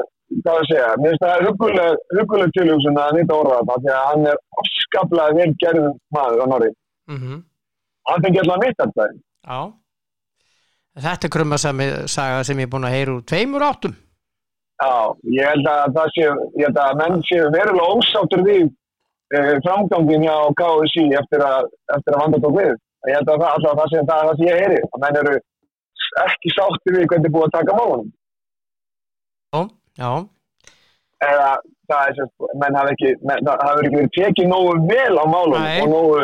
[0.42, 2.04] hvað að segja, mér finnst það huguleg,
[2.56, 6.70] tilhugsun að nýta Orra þetta, því að hann er afskaplega vel gerðum maður á Norri.
[7.10, 7.18] Mm
[8.08, 9.04] Hann fengi alltaf mitt þetta.
[9.46, 9.58] Já.
[10.92, 13.94] Þetta er krummasaga sem ég er búin að heyra úr tveimur áttum.
[14.82, 14.92] Já,
[15.38, 16.24] ég held að það sé,
[16.58, 18.64] ég held að menn séu verulega ósáttur við
[19.32, 22.74] eh, framgangin hjá KSI eftir að, eftir að vanda tók við.
[23.08, 24.82] Ég held að það, alltaf það sé það, það sé ég heyri.
[24.88, 25.34] Að menn eru
[26.26, 28.12] ekki sáttur við hvernig búið að taka málunum.
[29.52, 29.62] Já,
[30.02, 30.12] já,
[31.22, 31.48] Eða
[31.92, 35.24] það er sem, menn hafi ekki, menn, það hafi ekki verið tekið nógu vel á
[35.30, 35.80] málunum Nei.
[35.82, 36.22] og nógu,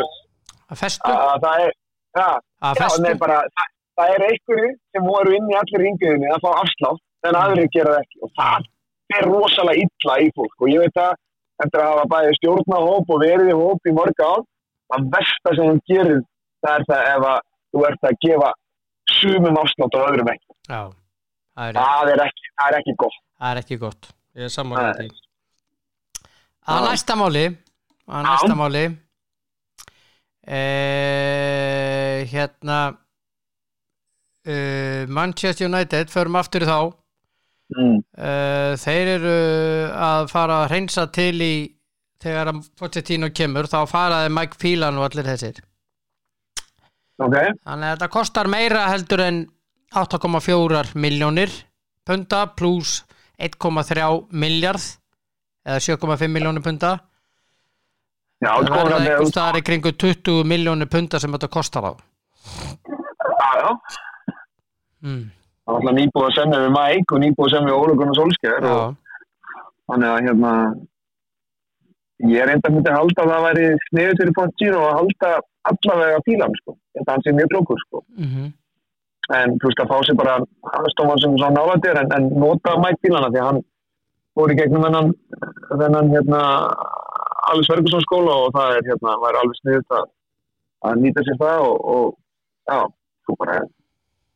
[0.69, 1.75] að festu, að það er,
[2.19, 2.29] ja,
[2.67, 3.03] að já, festu.
[3.05, 3.69] nei, bara, það,
[3.99, 7.95] það er einhverju sem voru inn í allir ringiðinni að fá afslátt, en aðrir gera
[7.97, 8.19] það ekki.
[8.25, 8.69] Og það
[9.17, 11.13] er rosalega illa í fólk og ég veit að
[11.65, 14.43] eftir að hafa bæði stjórna hóp og verið í hóp í mörg ár,
[14.93, 16.21] það versta sem hún gerir
[16.63, 18.51] það er það ef að þú ert að gefa
[19.19, 20.47] sumum afslátt og öðrum ekki.
[20.69, 20.81] Já,
[21.57, 23.19] það er, Það er ekki, það er ekki gott.
[23.39, 24.09] það er ekki gott.
[24.39, 25.09] Ég er samanlega.
[26.69, 27.43] Að næsta máli,
[28.07, 28.83] að næsta máli,
[30.45, 30.59] e,
[32.29, 32.79] hérna,
[34.45, 36.79] e, Manchester United, förum aftur þá,
[37.69, 37.99] Mm.
[38.17, 38.29] e,
[38.81, 39.33] þeir eru
[39.93, 41.75] að fara að hreinsa til í,
[42.19, 45.59] þegar að Pochettino kemur, þá faraði Mike Phelan og allir þessir.
[47.19, 49.39] Ok, Þannig að þetta kostar meira heldur en
[49.93, 51.51] 8,4 miljónir
[52.05, 53.03] punta pluss
[53.37, 54.81] 1,3 miljard
[55.67, 56.95] eða 7,5 miljónir punta
[58.41, 61.83] já, það sko, verður er, eitthvað staðar í kringu 20 miljónir punta sem þetta kostar
[61.85, 63.69] á já, já.
[65.05, 65.25] Mm.
[65.69, 68.19] Það var alltaf nýbúið að semja við Mike og nýbúið að semja við Ólugun og
[68.19, 68.85] Solskjær og
[69.89, 70.53] þannig að hérna
[72.29, 75.33] ég er enda myndi að halda að það væri sniður fyrir Pochettino að halda
[75.69, 76.73] allavega fílan, sko.
[76.97, 78.01] Þetta hann sé mjög klókur, sko.
[78.17, 78.49] mm
[79.37, 80.37] en þú veist að fá sér bara
[80.93, 83.59] stofan sem svona nálættir en, en nota Mike Bílana því hann
[84.37, 85.11] fór í gegnum þennan,
[85.69, 86.39] þennan hérna
[87.51, 90.07] Alice Ferguson skóla og það er hérna, væri alveg sniðut að,
[90.89, 92.79] að nýta sér það og, og já,
[93.27, 93.59] þú bara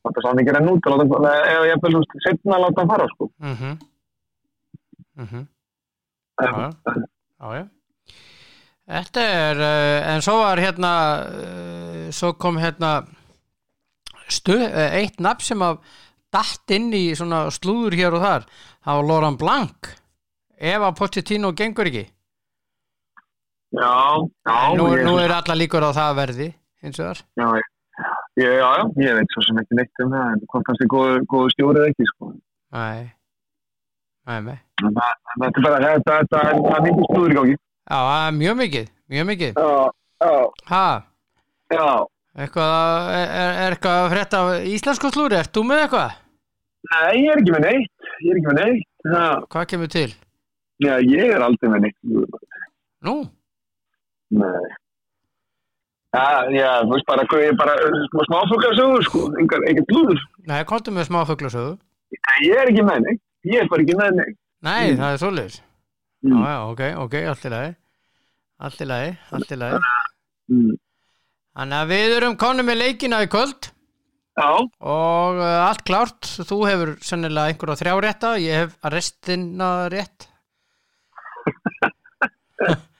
[0.04, 3.30] þetta er sann ekki renn út eða ég vil setna að láta hann fara sko.
[6.42, 6.50] Já,
[7.40, 7.66] já, já.
[8.84, 13.06] Þetta er, uh, en svo var hérna, uh, svo kom hérna
[14.28, 15.78] stu, uh, eitt nafn sem að
[16.34, 18.48] datt inn í svona slúður hér og þar,
[18.84, 19.94] það var Loran Blank,
[20.60, 22.04] ef að Pochettino gengur ekki.
[23.74, 23.94] já,
[24.50, 26.50] já, nú, nú er alla líkur á það verði,
[26.84, 27.24] hins vegar.
[27.40, 27.48] já,
[28.40, 31.20] ég, já, já, ég veit svo sem ekki neitt um það en hvort er góður,
[31.34, 32.32] góður stjórið ekki sko.
[32.74, 33.04] Nei,
[34.30, 34.58] nei, nei.
[34.84, 35.12] En það,
[35.48, 39.54] er bara þetta, þetta, það er mikið í gangi Já, það mjög mikið, mjög mikið.
[39.60, 39.92] já,
[40.24, 40.34] já,
[40.72, 40.86] Ha,
[41.74, 41.88] já
[42.34, 46.20] eitthvað, að- er, eitthvað að frétta af íslensku slúri, ert þú með eitthvað?
[46.94, 47.92] Nei, ég er ekki með neitt.
[48.24, 48.88] Ég er ekki með neitt.
[49.04, 50.10] Já, Hvað kemur til?
[50.84, 51.98] já ég er aldrei með neitt.
[53.04, 53.14] Nú,
[54.34, 54.66] Nei.
[56.14, 57.74] Já, já, þú veist bara, ég er bara
[58.12, 59.22] smá smáfuglarsögur, sko.
[59.42, 60.20] Engar, ekkert lúður.
[60.46, 61.72] nei, komdu með smá fuglasögu.
[62.14, 63.22] Nei, ég er ekki með neitt.
[63.50, 64.38] Ég er bara ekki með neitt.
[64.64, 64.98] Nei, Mm.
[65.02, 65.58] það er svoleiðis.
[66.24, 66.38] Mm.
[66.38, 67.72] Já, já, ok, ok, allt í lagi.
[68.64, 69.80] Allt í lagi, allt í lagi.
[70.54, 70.76] Mm.
[71.58, 73.72] Þannig að við erum konum með leikina í kvöld.
[74.38, 74.48] Já,
[74.82, 80.26] og uh, allt klárt þú hefur sennilega einhverja þrjá rétta ég hef að restina rétt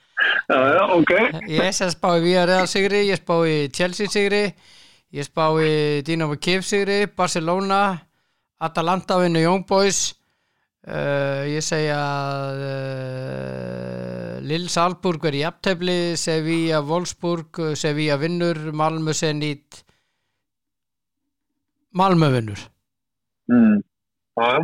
[0.48, 1.12] já, ok.
[1.48, 4.54] ég spái Villarreal sigri ég spái Chelsea sigri
[5.14, 8.00] ég spái Dinamo Kiev sigri Barcelona
[8.58, 10.14] Atalanta vinnu Young Boys
[10.86, 12.02] uh, ég segja
[12.52, 19.84] uh, Lille Salzburg er í aptefli Sevilla Wolfsburg Sevilla vinnur Malmö Zenit
[21.94, 22.70] Malmö vinnur
[23.44, 23.82] Mm.
[24.40, 24.60] Já, já.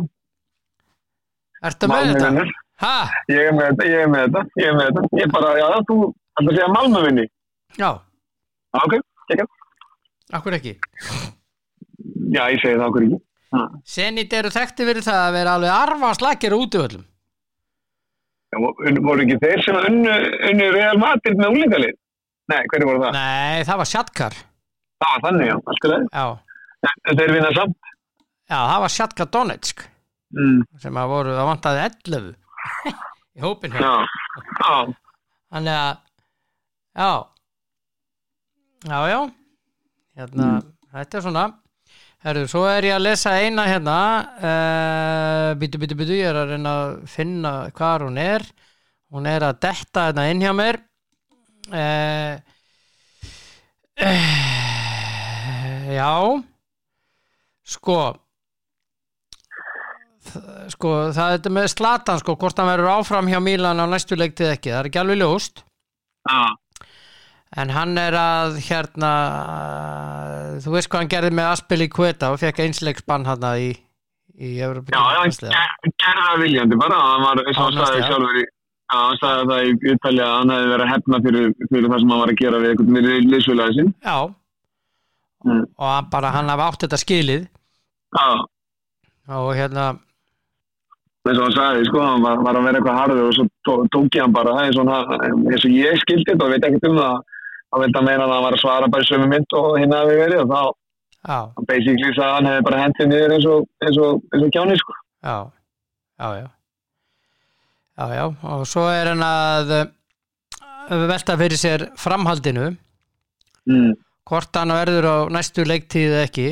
[1.69, 2.45] Ertu með Malmö þetta?
[2.81, 2.93] Ha?
[3.29, 5.01] Ég er með þetta, ég er með þetta, ég er með þetta.
[5.19, 5.97] Ég er bara, já, þú,
[6.39, 7.25] það er að Malmö vinni.
[7.77, 7.89] Já,
[8.71, 8.93] Já, ok,
[9.35, 9.45] ekki.
[10.37, 10.71] akkur ekki
[12.31, 13.19] Já, ég segi það okkur ekki.
[13.51, 13.61] Já.
[13.93, 17.03] Zenit eru þekkti fyrir það að vera alveg arfa slakir út í öllum
[18.51, 18.75] Já, vo-
[19.07, 20.15] voru ekki þeir sem unnu,
[20.51, 21.97] unnu Real Madrid með úlingalið?
[22.51, 23.13] Nei, hverju voru það?
[23.15, 24.37] Nei, það var Shatkar
[25.01, 25.55] Það var þannig, já,
[25.91, 26.07] lagi.
[26.15, 26.25] Já,
[27.11, 27.77] En þeir vinna samt.
[28.51, 29.87] já það var Shatkar Donetsk
[30.31, 30.61] Mm.
[30.79, 32.27] sem að voru, það vantaði 11
[33.37, 33.93] í hópin hér Já,
[34.61, 34.75] já,
[35.51, 35.97] Þannig að
[36.95, 37.11] já.
[38.81, 39.19] Já, já.
[40.17, 40.47] Hérna,
[40.91, 41.43] þetta er svona.
[42.21, 43.97] Herru, svo er ég að lesa eina hérna.
[44.37, 48.45] Uh, Býtu, býtu, býtu, ég er að reyna að finna hvar hún er.
[49.11, 50.79] Hún er að detta hérna inn hjá mér.
[51.71, 52.35] Uh,
[54.01, 56.13] uh, Já.
[57.71, 57.97] Sko
[60.73, 64.53] Sko, það er með Slatan sko, hvort hann verður áfram hjá Mílan á næstu leiktið
[64.55, 65.63] ekki, það er ekki alveg ljóst.
[66.29, 66.41] Já,
[67.61, 69.11] en hann er að hérna
[70.63, 73.71] þú veist hvað hann gerði með Aspili Kveta og fekk einsleiksbann hann í,
[74.39, 78.03] í Evropa já, hann ger- gerði það viljandi bara, hann var, eins og hann sagði
[78.07, 81.49] sjálfur í, já, hann sagði það í uttali að hann hefði verið að hefna fyrir,
[81.71, 83.91] fyrir það sem hann var að gera við einhvern veginn liðsfélagi sinn.
[84.05, 84.17] Já.
[85.41, 85.63] Mm.
[85.81, 87.45] og hann bara hann hafa átt þetta skilið.
[88.13, 88.29] Já,
[89.41, 89.85] og hérna
[91.29, 93.87] eins og hann sagði, sko, hann var, var að vera eitthvað harður og svo tó-
[93.93, 96.65] tók ég hann bara, það eins og, hann, eins og ég skildi þetta og veit
[96.69, 97.17] ekkert um það,
[97.71, 100.15] þá vildi hann meina að hann var að svara bara sömu mynd og hinn hafi
[100.21, 100.61] verið og þá,
[101.55, 104.53] hann basically sagði að hann hefði bara hendið niður eins og, eins og, eins og
[104.57, 104.97] kjáni, sko.
[105.21, 105.37] já.
[106.21, 106.47] Já, já.
[108.01, 109.71] Já, já, og svo er hann að
[111.11, 112.71] velta fyrir sér framhaldinu.
[113.69, 113.91] Mm.
[114.25, 116.45] hvort hann verður á næstu leiktíð eða ekki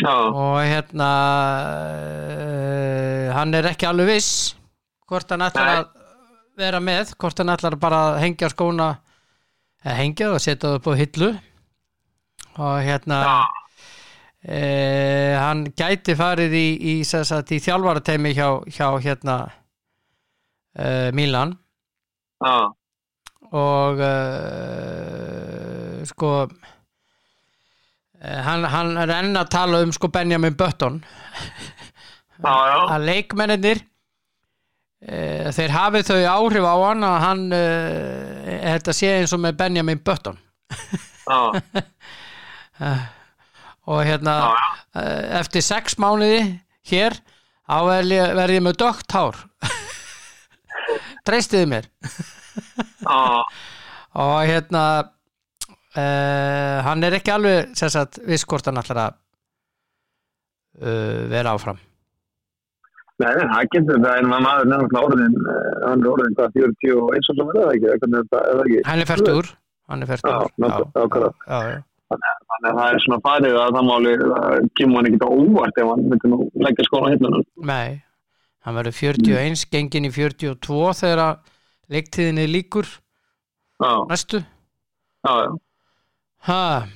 [0.00, 1.10] Já, og hérna
[2.32, 4.30] uh, hann er ekki alveg viss
[5.10, 5.76] hvort hann ætlar Nei.
[5.80, 5.86] að
[6.60, 8.88] vera með hvort hann ætlar bara að hengja skóna
[9.84, 11.30] eða hengja og setja það upp á hillu.
[12.60, 13.34] Og hérna uh,
[15.40, 19.36] hann gæti farið í, í, í, þjálfarateimi hjá, hjá hérna
[20.76, 21.50] uh, Milan.
[22.40, 22.56] Já,
[23.50, 23.98] og
[26.06, 26.52] sko eh,
[28.20, 31.00] hann, hann er enn að tala um sko Benjamin Button.
[32.40, 33.82] Að leikmennir
[35.04, 38.46] uh, þeir hafið þau áhrif á hann að hann uh,
[38.78, 40.38] þetta sé eins og með Benjamin Button.
[43.90, 46.40] Og hérna uh, eftir sex mánuði
[46.88, 47.12] hér
[47.68, 49.36] þá verð ég, verð ég með dögt hár.
[51.28, 51.90] Treystiði mér?
[54.16, 54.84] Og hérna
[55.96, 59.16] uh, hann er ekki alveg sem sagt, viss hvort hann ætlar að
[60.82, 61.80] uh, vera áfram
[63.20, 67.50] Nei, það getur þetta en maður nefnilega orðin, eh, hann er orðin hvað, 41 og
[67.50, 68.78] það ekki, er það, það ekki.
[68.86, 69.50] hann er færtur
[69.90, 70.12] hann er
[71.44, 71.80] já, já.
[72.10, 75.80] Þannig að það er svona farið að það máli, það kemur hann ekki á óvart
[75.82, 77.42] ef hann myndi nú leggja skóna hérna.
[77.70, 78.00] Nei,
[78.66, 81.52] hann verður 41 gengin í 42 þegar að
[81.94, 82.88] leiktíðinni líkur
[83.80, 85.50] Já, næstu já, já.
[86.48, 86.86] Ha,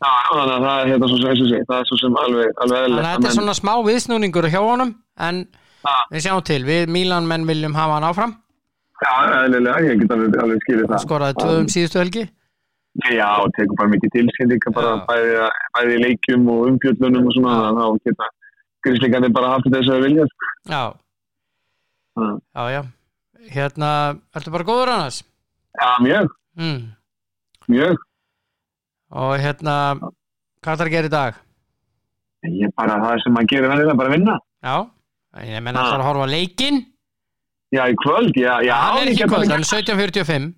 [0.00, 2.46] Já, þannig að það er hérna svo sem, og sé, það er svo sem alveg,
[2.56, 3.08] alveg þannig að eðlilegt.
[3.10, 4.92] þetta er svona smá viðsnúningur hjá honum
[5.28, 5.40] en
[5.84, 5.94] Já.
[6.12, 8.32] við sjáum til, við Mílan menn viljum hafa hann áfram
[9.00, 9.12] Já,
[9.44, 11.04] eðlilega, ég get alveg, alveg skilið hann það.
[11.04, 12.24] skoraði tvö um síðustu helgi
[13.12, 15.04] Já, og tekur bara mikið tilskendinga bara Já.
[15.08, 15.34] bæði,
[15.76, 18.30] bæði leikjum og umfjöllunum og svona, þannig að þá geta
[18.88, 20.26] grísleikandi bara haft þess að vilja.
[20.32, 20.50] sko.
[20.72, 20.82] já,
[22.20, 22.82] Já, já, já
[23.54, 23.90] hérna,
[24.36, 25.20] ertu bara góður annars?
[25.80, 26.28] Já, mjög,
[26.58, 26.80] Mm.
[27.70, 27.96] mjög.
[29.10, 29.74] Og hérna
[30.64, 31.34] hvað er að gera í dag?
[32.48, 34.36] Ég er bara það sem maður gerir vennilega, bara vinna.
[34.64, 34.76] Já,
[35.44, 35.96] ég menna Ha.
[35.98, 36.80] að horfa á leikinn
[37.70, 38.74] Já, í kvöld, já, já.
[38.74, 40.54] hann er ekki kvöld, hann er 17.45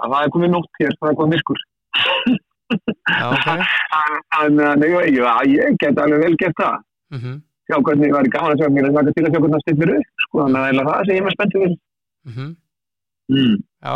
[0.00, 1.60] Það er komið nótt hér, það er komið myrkur.
[3.10, 3.48] já, ok
[4.34, 4.94] Þannig
[5.28, 6.78] að ég, get alveg vel gert það.
[7.14, 9.54] mm Sjá hvernig það er gaman að sjá en það er til að sjá hvernig
[9.54, 10.08] það stillir upp.
[10.24, 11.76] Sko, þannig að eiginlega það sem ég er með spenntið við.
[12.34, 12.50] -hmm.
[13.34, 13.54] Mm.
[13.84, 13.94] Já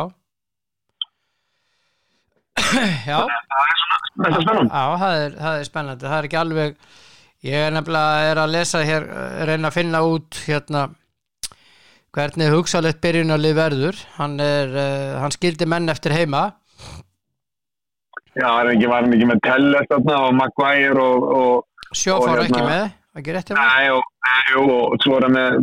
[3.09, 3.19] Já,
[4.19, 6.79] mest að spennum Já, það er, það er spennandi, það er ekki alveg
[7.49, 10.89] ég er nefnilega er að lesa hér, eh, reyna að finna út hérna
[12.19, 13.99] hvernig hugsalegt byrjunarlið verður.
[14.16, 16.49] Hann er, uh, hann skildi menn eftir heima.
[18.39, 22.27] Já, það er ekki, var hann ekki með Tellert og Maguire og, og sjó Og
[22.29, 24.03] fór ekki hérna- með, ekki rétt með Nei, og,
[24.61, 25.57] og, og svo er hann með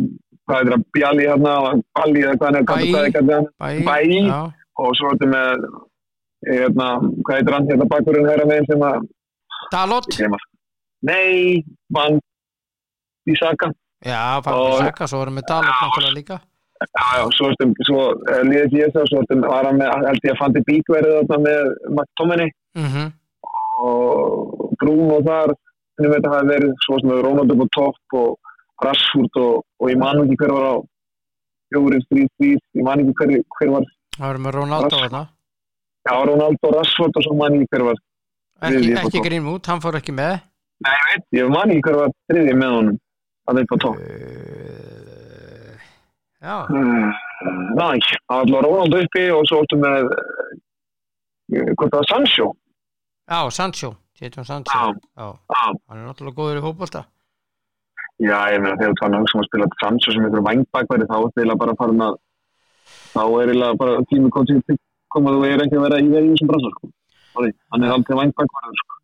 [0.46, 3.96] hvað er það, Bjalli hérna eða hvað er, er það, Bæ, Bæ.
[4.76, 5.64] Og svo er þetta með
[6.46, 6.88] hérna,
[7.26, 9.06] hvað heitir hann hérna bakkurinn hæra með sem að
[9.72, 10.06] Dalot?
[10.20, 10.36] Ég.
[11.06, 12.20] Nei, Van
[13.26, 13.72] Ísaka
[14.06, 16.36] Já, Pabbi Og- Saka, svo erum við Dalot náttúrulega líka.
[16.76, 19.94] Já, já, svo, ertum, svo uh, líðið því þess að svo ertum, var hann með,
[20.06, 22.50] held ég að fandi bíkverðið þarna með McTominay.
[22.76, 23.06] Mm
[23.76, 25.50] og Bruno þar,
[25.98, 29.90] henni veit að það verið svo sem hefur Ronaldo på topp og Rashford og, og
[29.92, 30.74] ég man ekki hver var á
[32.08, 33.84] þrý, þrý, ég man ekki hver, hver var,
[34.16, 35.22] Það við Ronaldo Rass- þarna
[36.06, 37.98] já, Ronaldo, Rashford og svo man ég ekki hver var,
[38.70, 40.38] ekki, ekki út, hann fór ekki með.
[40.86, 42.98] Nei, ég veit, ég man ekki hver var þriði með honum,
[43.50, 44.00] að þeir på topp.
[44.00, 45.84] uh,
[46.46, 47.10] Já, Mm,
[47.76, 47.86] Næ,
[48.30, 52.46] það var Ronaldo uppi og svo ertum með, uh, hvað það var, Sancho,
[53.30, 54.72] já, Sancho Tétum Sancho.
[54.72, 55.26] Já.
[55.52, 57.02] Já, hann er náttúrulega góður í fótbolta.
[58.16, 61.08] Já, ég meina þegar þú þannig að hugsa um að spila Sancho sem ykkur vangbakværi
[61.10, 62.16] þá er það bara að
[63.12, 64.62] þá er eiginlega bara tími komið
[65.06, 66.88] til koma þú er ekki að vera í verið í þessum bransar sko.
[67.72, 68.98] Hann er aldrei vangbakværi sko.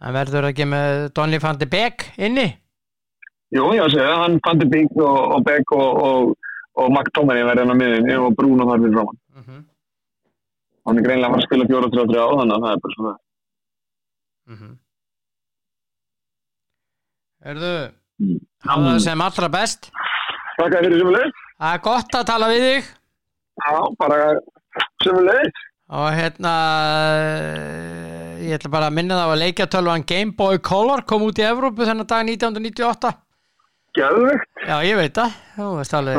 [0.00, 2.48] Hann verður ekki með Donny van de Beek inni
[3.50, 7.64] Jú, ég að segja, hann fandi Bík og, og Beck og, og, og McTominay verði
[7.64, 9.18] hann á miðinni og Bruno þar fyrir framann.
[9.34, 9.64] mm -hmm.
[10.86, 13.16] Hann er greinlega að fara að spila 4-3-3 á þannig að það er bara svona.
[14.46, 14.76] Mm -hmm.
[17.50, 17.74] Erðu
[18.20, 18.40] Mm.
[18.68, 19.86] hafa það sem allra best
[20.58, 21.36] Takk fyrir sömulegis.
[21.56, 22.88] Það er gott að tala við þig
[23.60, 24.16] Já, bara
[25.04, 25.64] sömulegis.
[25.90, 26.52] og hérna
[27.24, 31.46] eh, ég ætla bara að minna það að leikjatölvan Game Boy Color kom út í
[31.48, 33.12] Evrópu þennan dag 1998
[33.98, 34.46] Gæðvegt.
[34.68, 35.32] Já, ég veit það.
[35.56, 36.18] Þú veist alveg.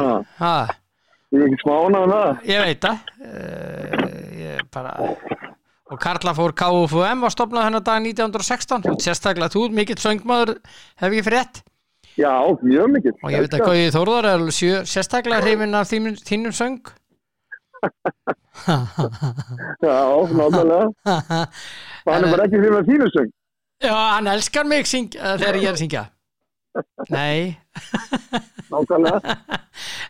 [1.32, 2.42] Ég er ekki smána um það.
[2.50, 2.98] Ég veit það.
[3.24, 4.96] Uh, Ég bara
[5.92, 10.54] og Karla fór KFUM var stopnað þennan dag 1916 og sérstaklega þú ert mikill söngmaður
[11.02, 11.62] hef ég frétt?
[12.20, 12.32] Já,
[12.64, 13.18] mjög mikið.
[13.24, 14.46] og ég veit að Gauði Þórðar er
[14.88, 16.92] sérstaklega hrifin af þínum söng
[19.82, 19.98] Já,
[20.38, 20.90] náttúrulega.
[22.06, 23.30] Hann er bara ekki fyrir með þínu söng.
[23.82, 26.04] Já, hann elskar mig syng, uh, þegar ég er að syngja
[27.10, 27.58] Nei
[28.72, 29.20] Nákvæmlega.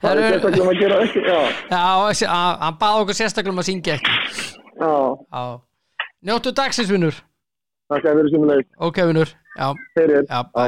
[0.02, 1.22] Það er sérstaklega um að gera ekki.
[1.24, 1.38] Já,
[1.72, 1.84] Já,
[2.36, 4.14] að- hann baði okkur sérstaklega um að syngja ekki
[4.82, 4.92] já.
[5.32, 5.44] Já
[6.28, 7.16] Njóttu dagsins, vinnur
[7.92, 8.68] Takk fyrir sömulegis.
[8.78, 10.68] Ok, vinnur Já, já, bæ.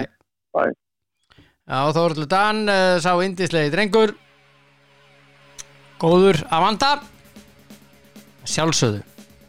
[1.68, 4.16] Já, Þóruldur Dan uh, sá indislegi drengur
[6.04, 6.91] Góður að vanda.
[8.43, 9.01] Sjálfsögðu.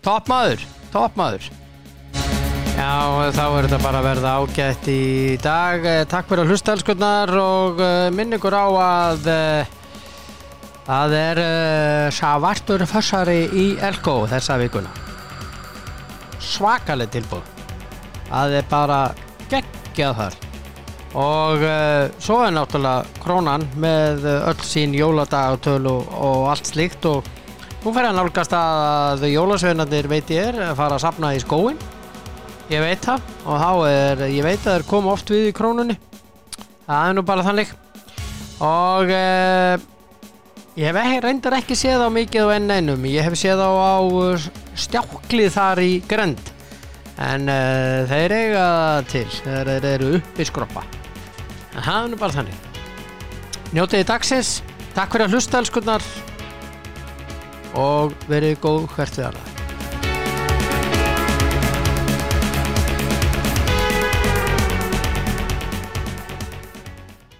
[0.05, 1.47] Toppmaður, toppmaður
[2.75, 5.05] Já, þá er þetta bara að verða ágætt í
[5.43, 5.87] dag.
[5.87, 9.73] Eh, Takk fyrir að hlusta elskurnar og uh, minn ykkur á að uh,
[10.85, 11.43] það er
[12.13, 14.93] svartur fössari í Elko þessa vikuna.
[16.45, 17.55] Svakaleg tilbúð
[18.29, 18.99] það er bara
[19.51, 20.44] geggjað þar
[21.15, 27.07] og uh, svo er náttúrulega krónan með uh, öll sín jóladagatölu og, og allt slíkt
[27.07, 27.29] og
[27.85, 31.79] nú fer að nálgast að jólasveinarnir veit ég er að fara að sapna í skóin
[32.73, 35.97] ég veit það og þá er, ég veit að þeir koma oft við í krónunni.
[36.85, 37.75] Það er nú bara þannig.
[38.65, 39.77] Og uh,
[40.79, 43.95] ég hef ekki, reyndar ekki séð á mikið á N1 ég hef séð á, á
[44.75, 46.53] stjáklið þar í grend
[47.15, 49.27] en uh, þeir eiga það til.
[49.45, 50.87] Þeir, þeir eru uppi skroppa.
[50.89, 51.04] en
[51.81, 52.69] það er nú bara þannig.
[53.75, 54.53] Njótiði dagsins.
[54.95, 56.07] Takk fyrir að hlusta elskurnar.
[57.75, 59.54] Og verið góð hvert við aðra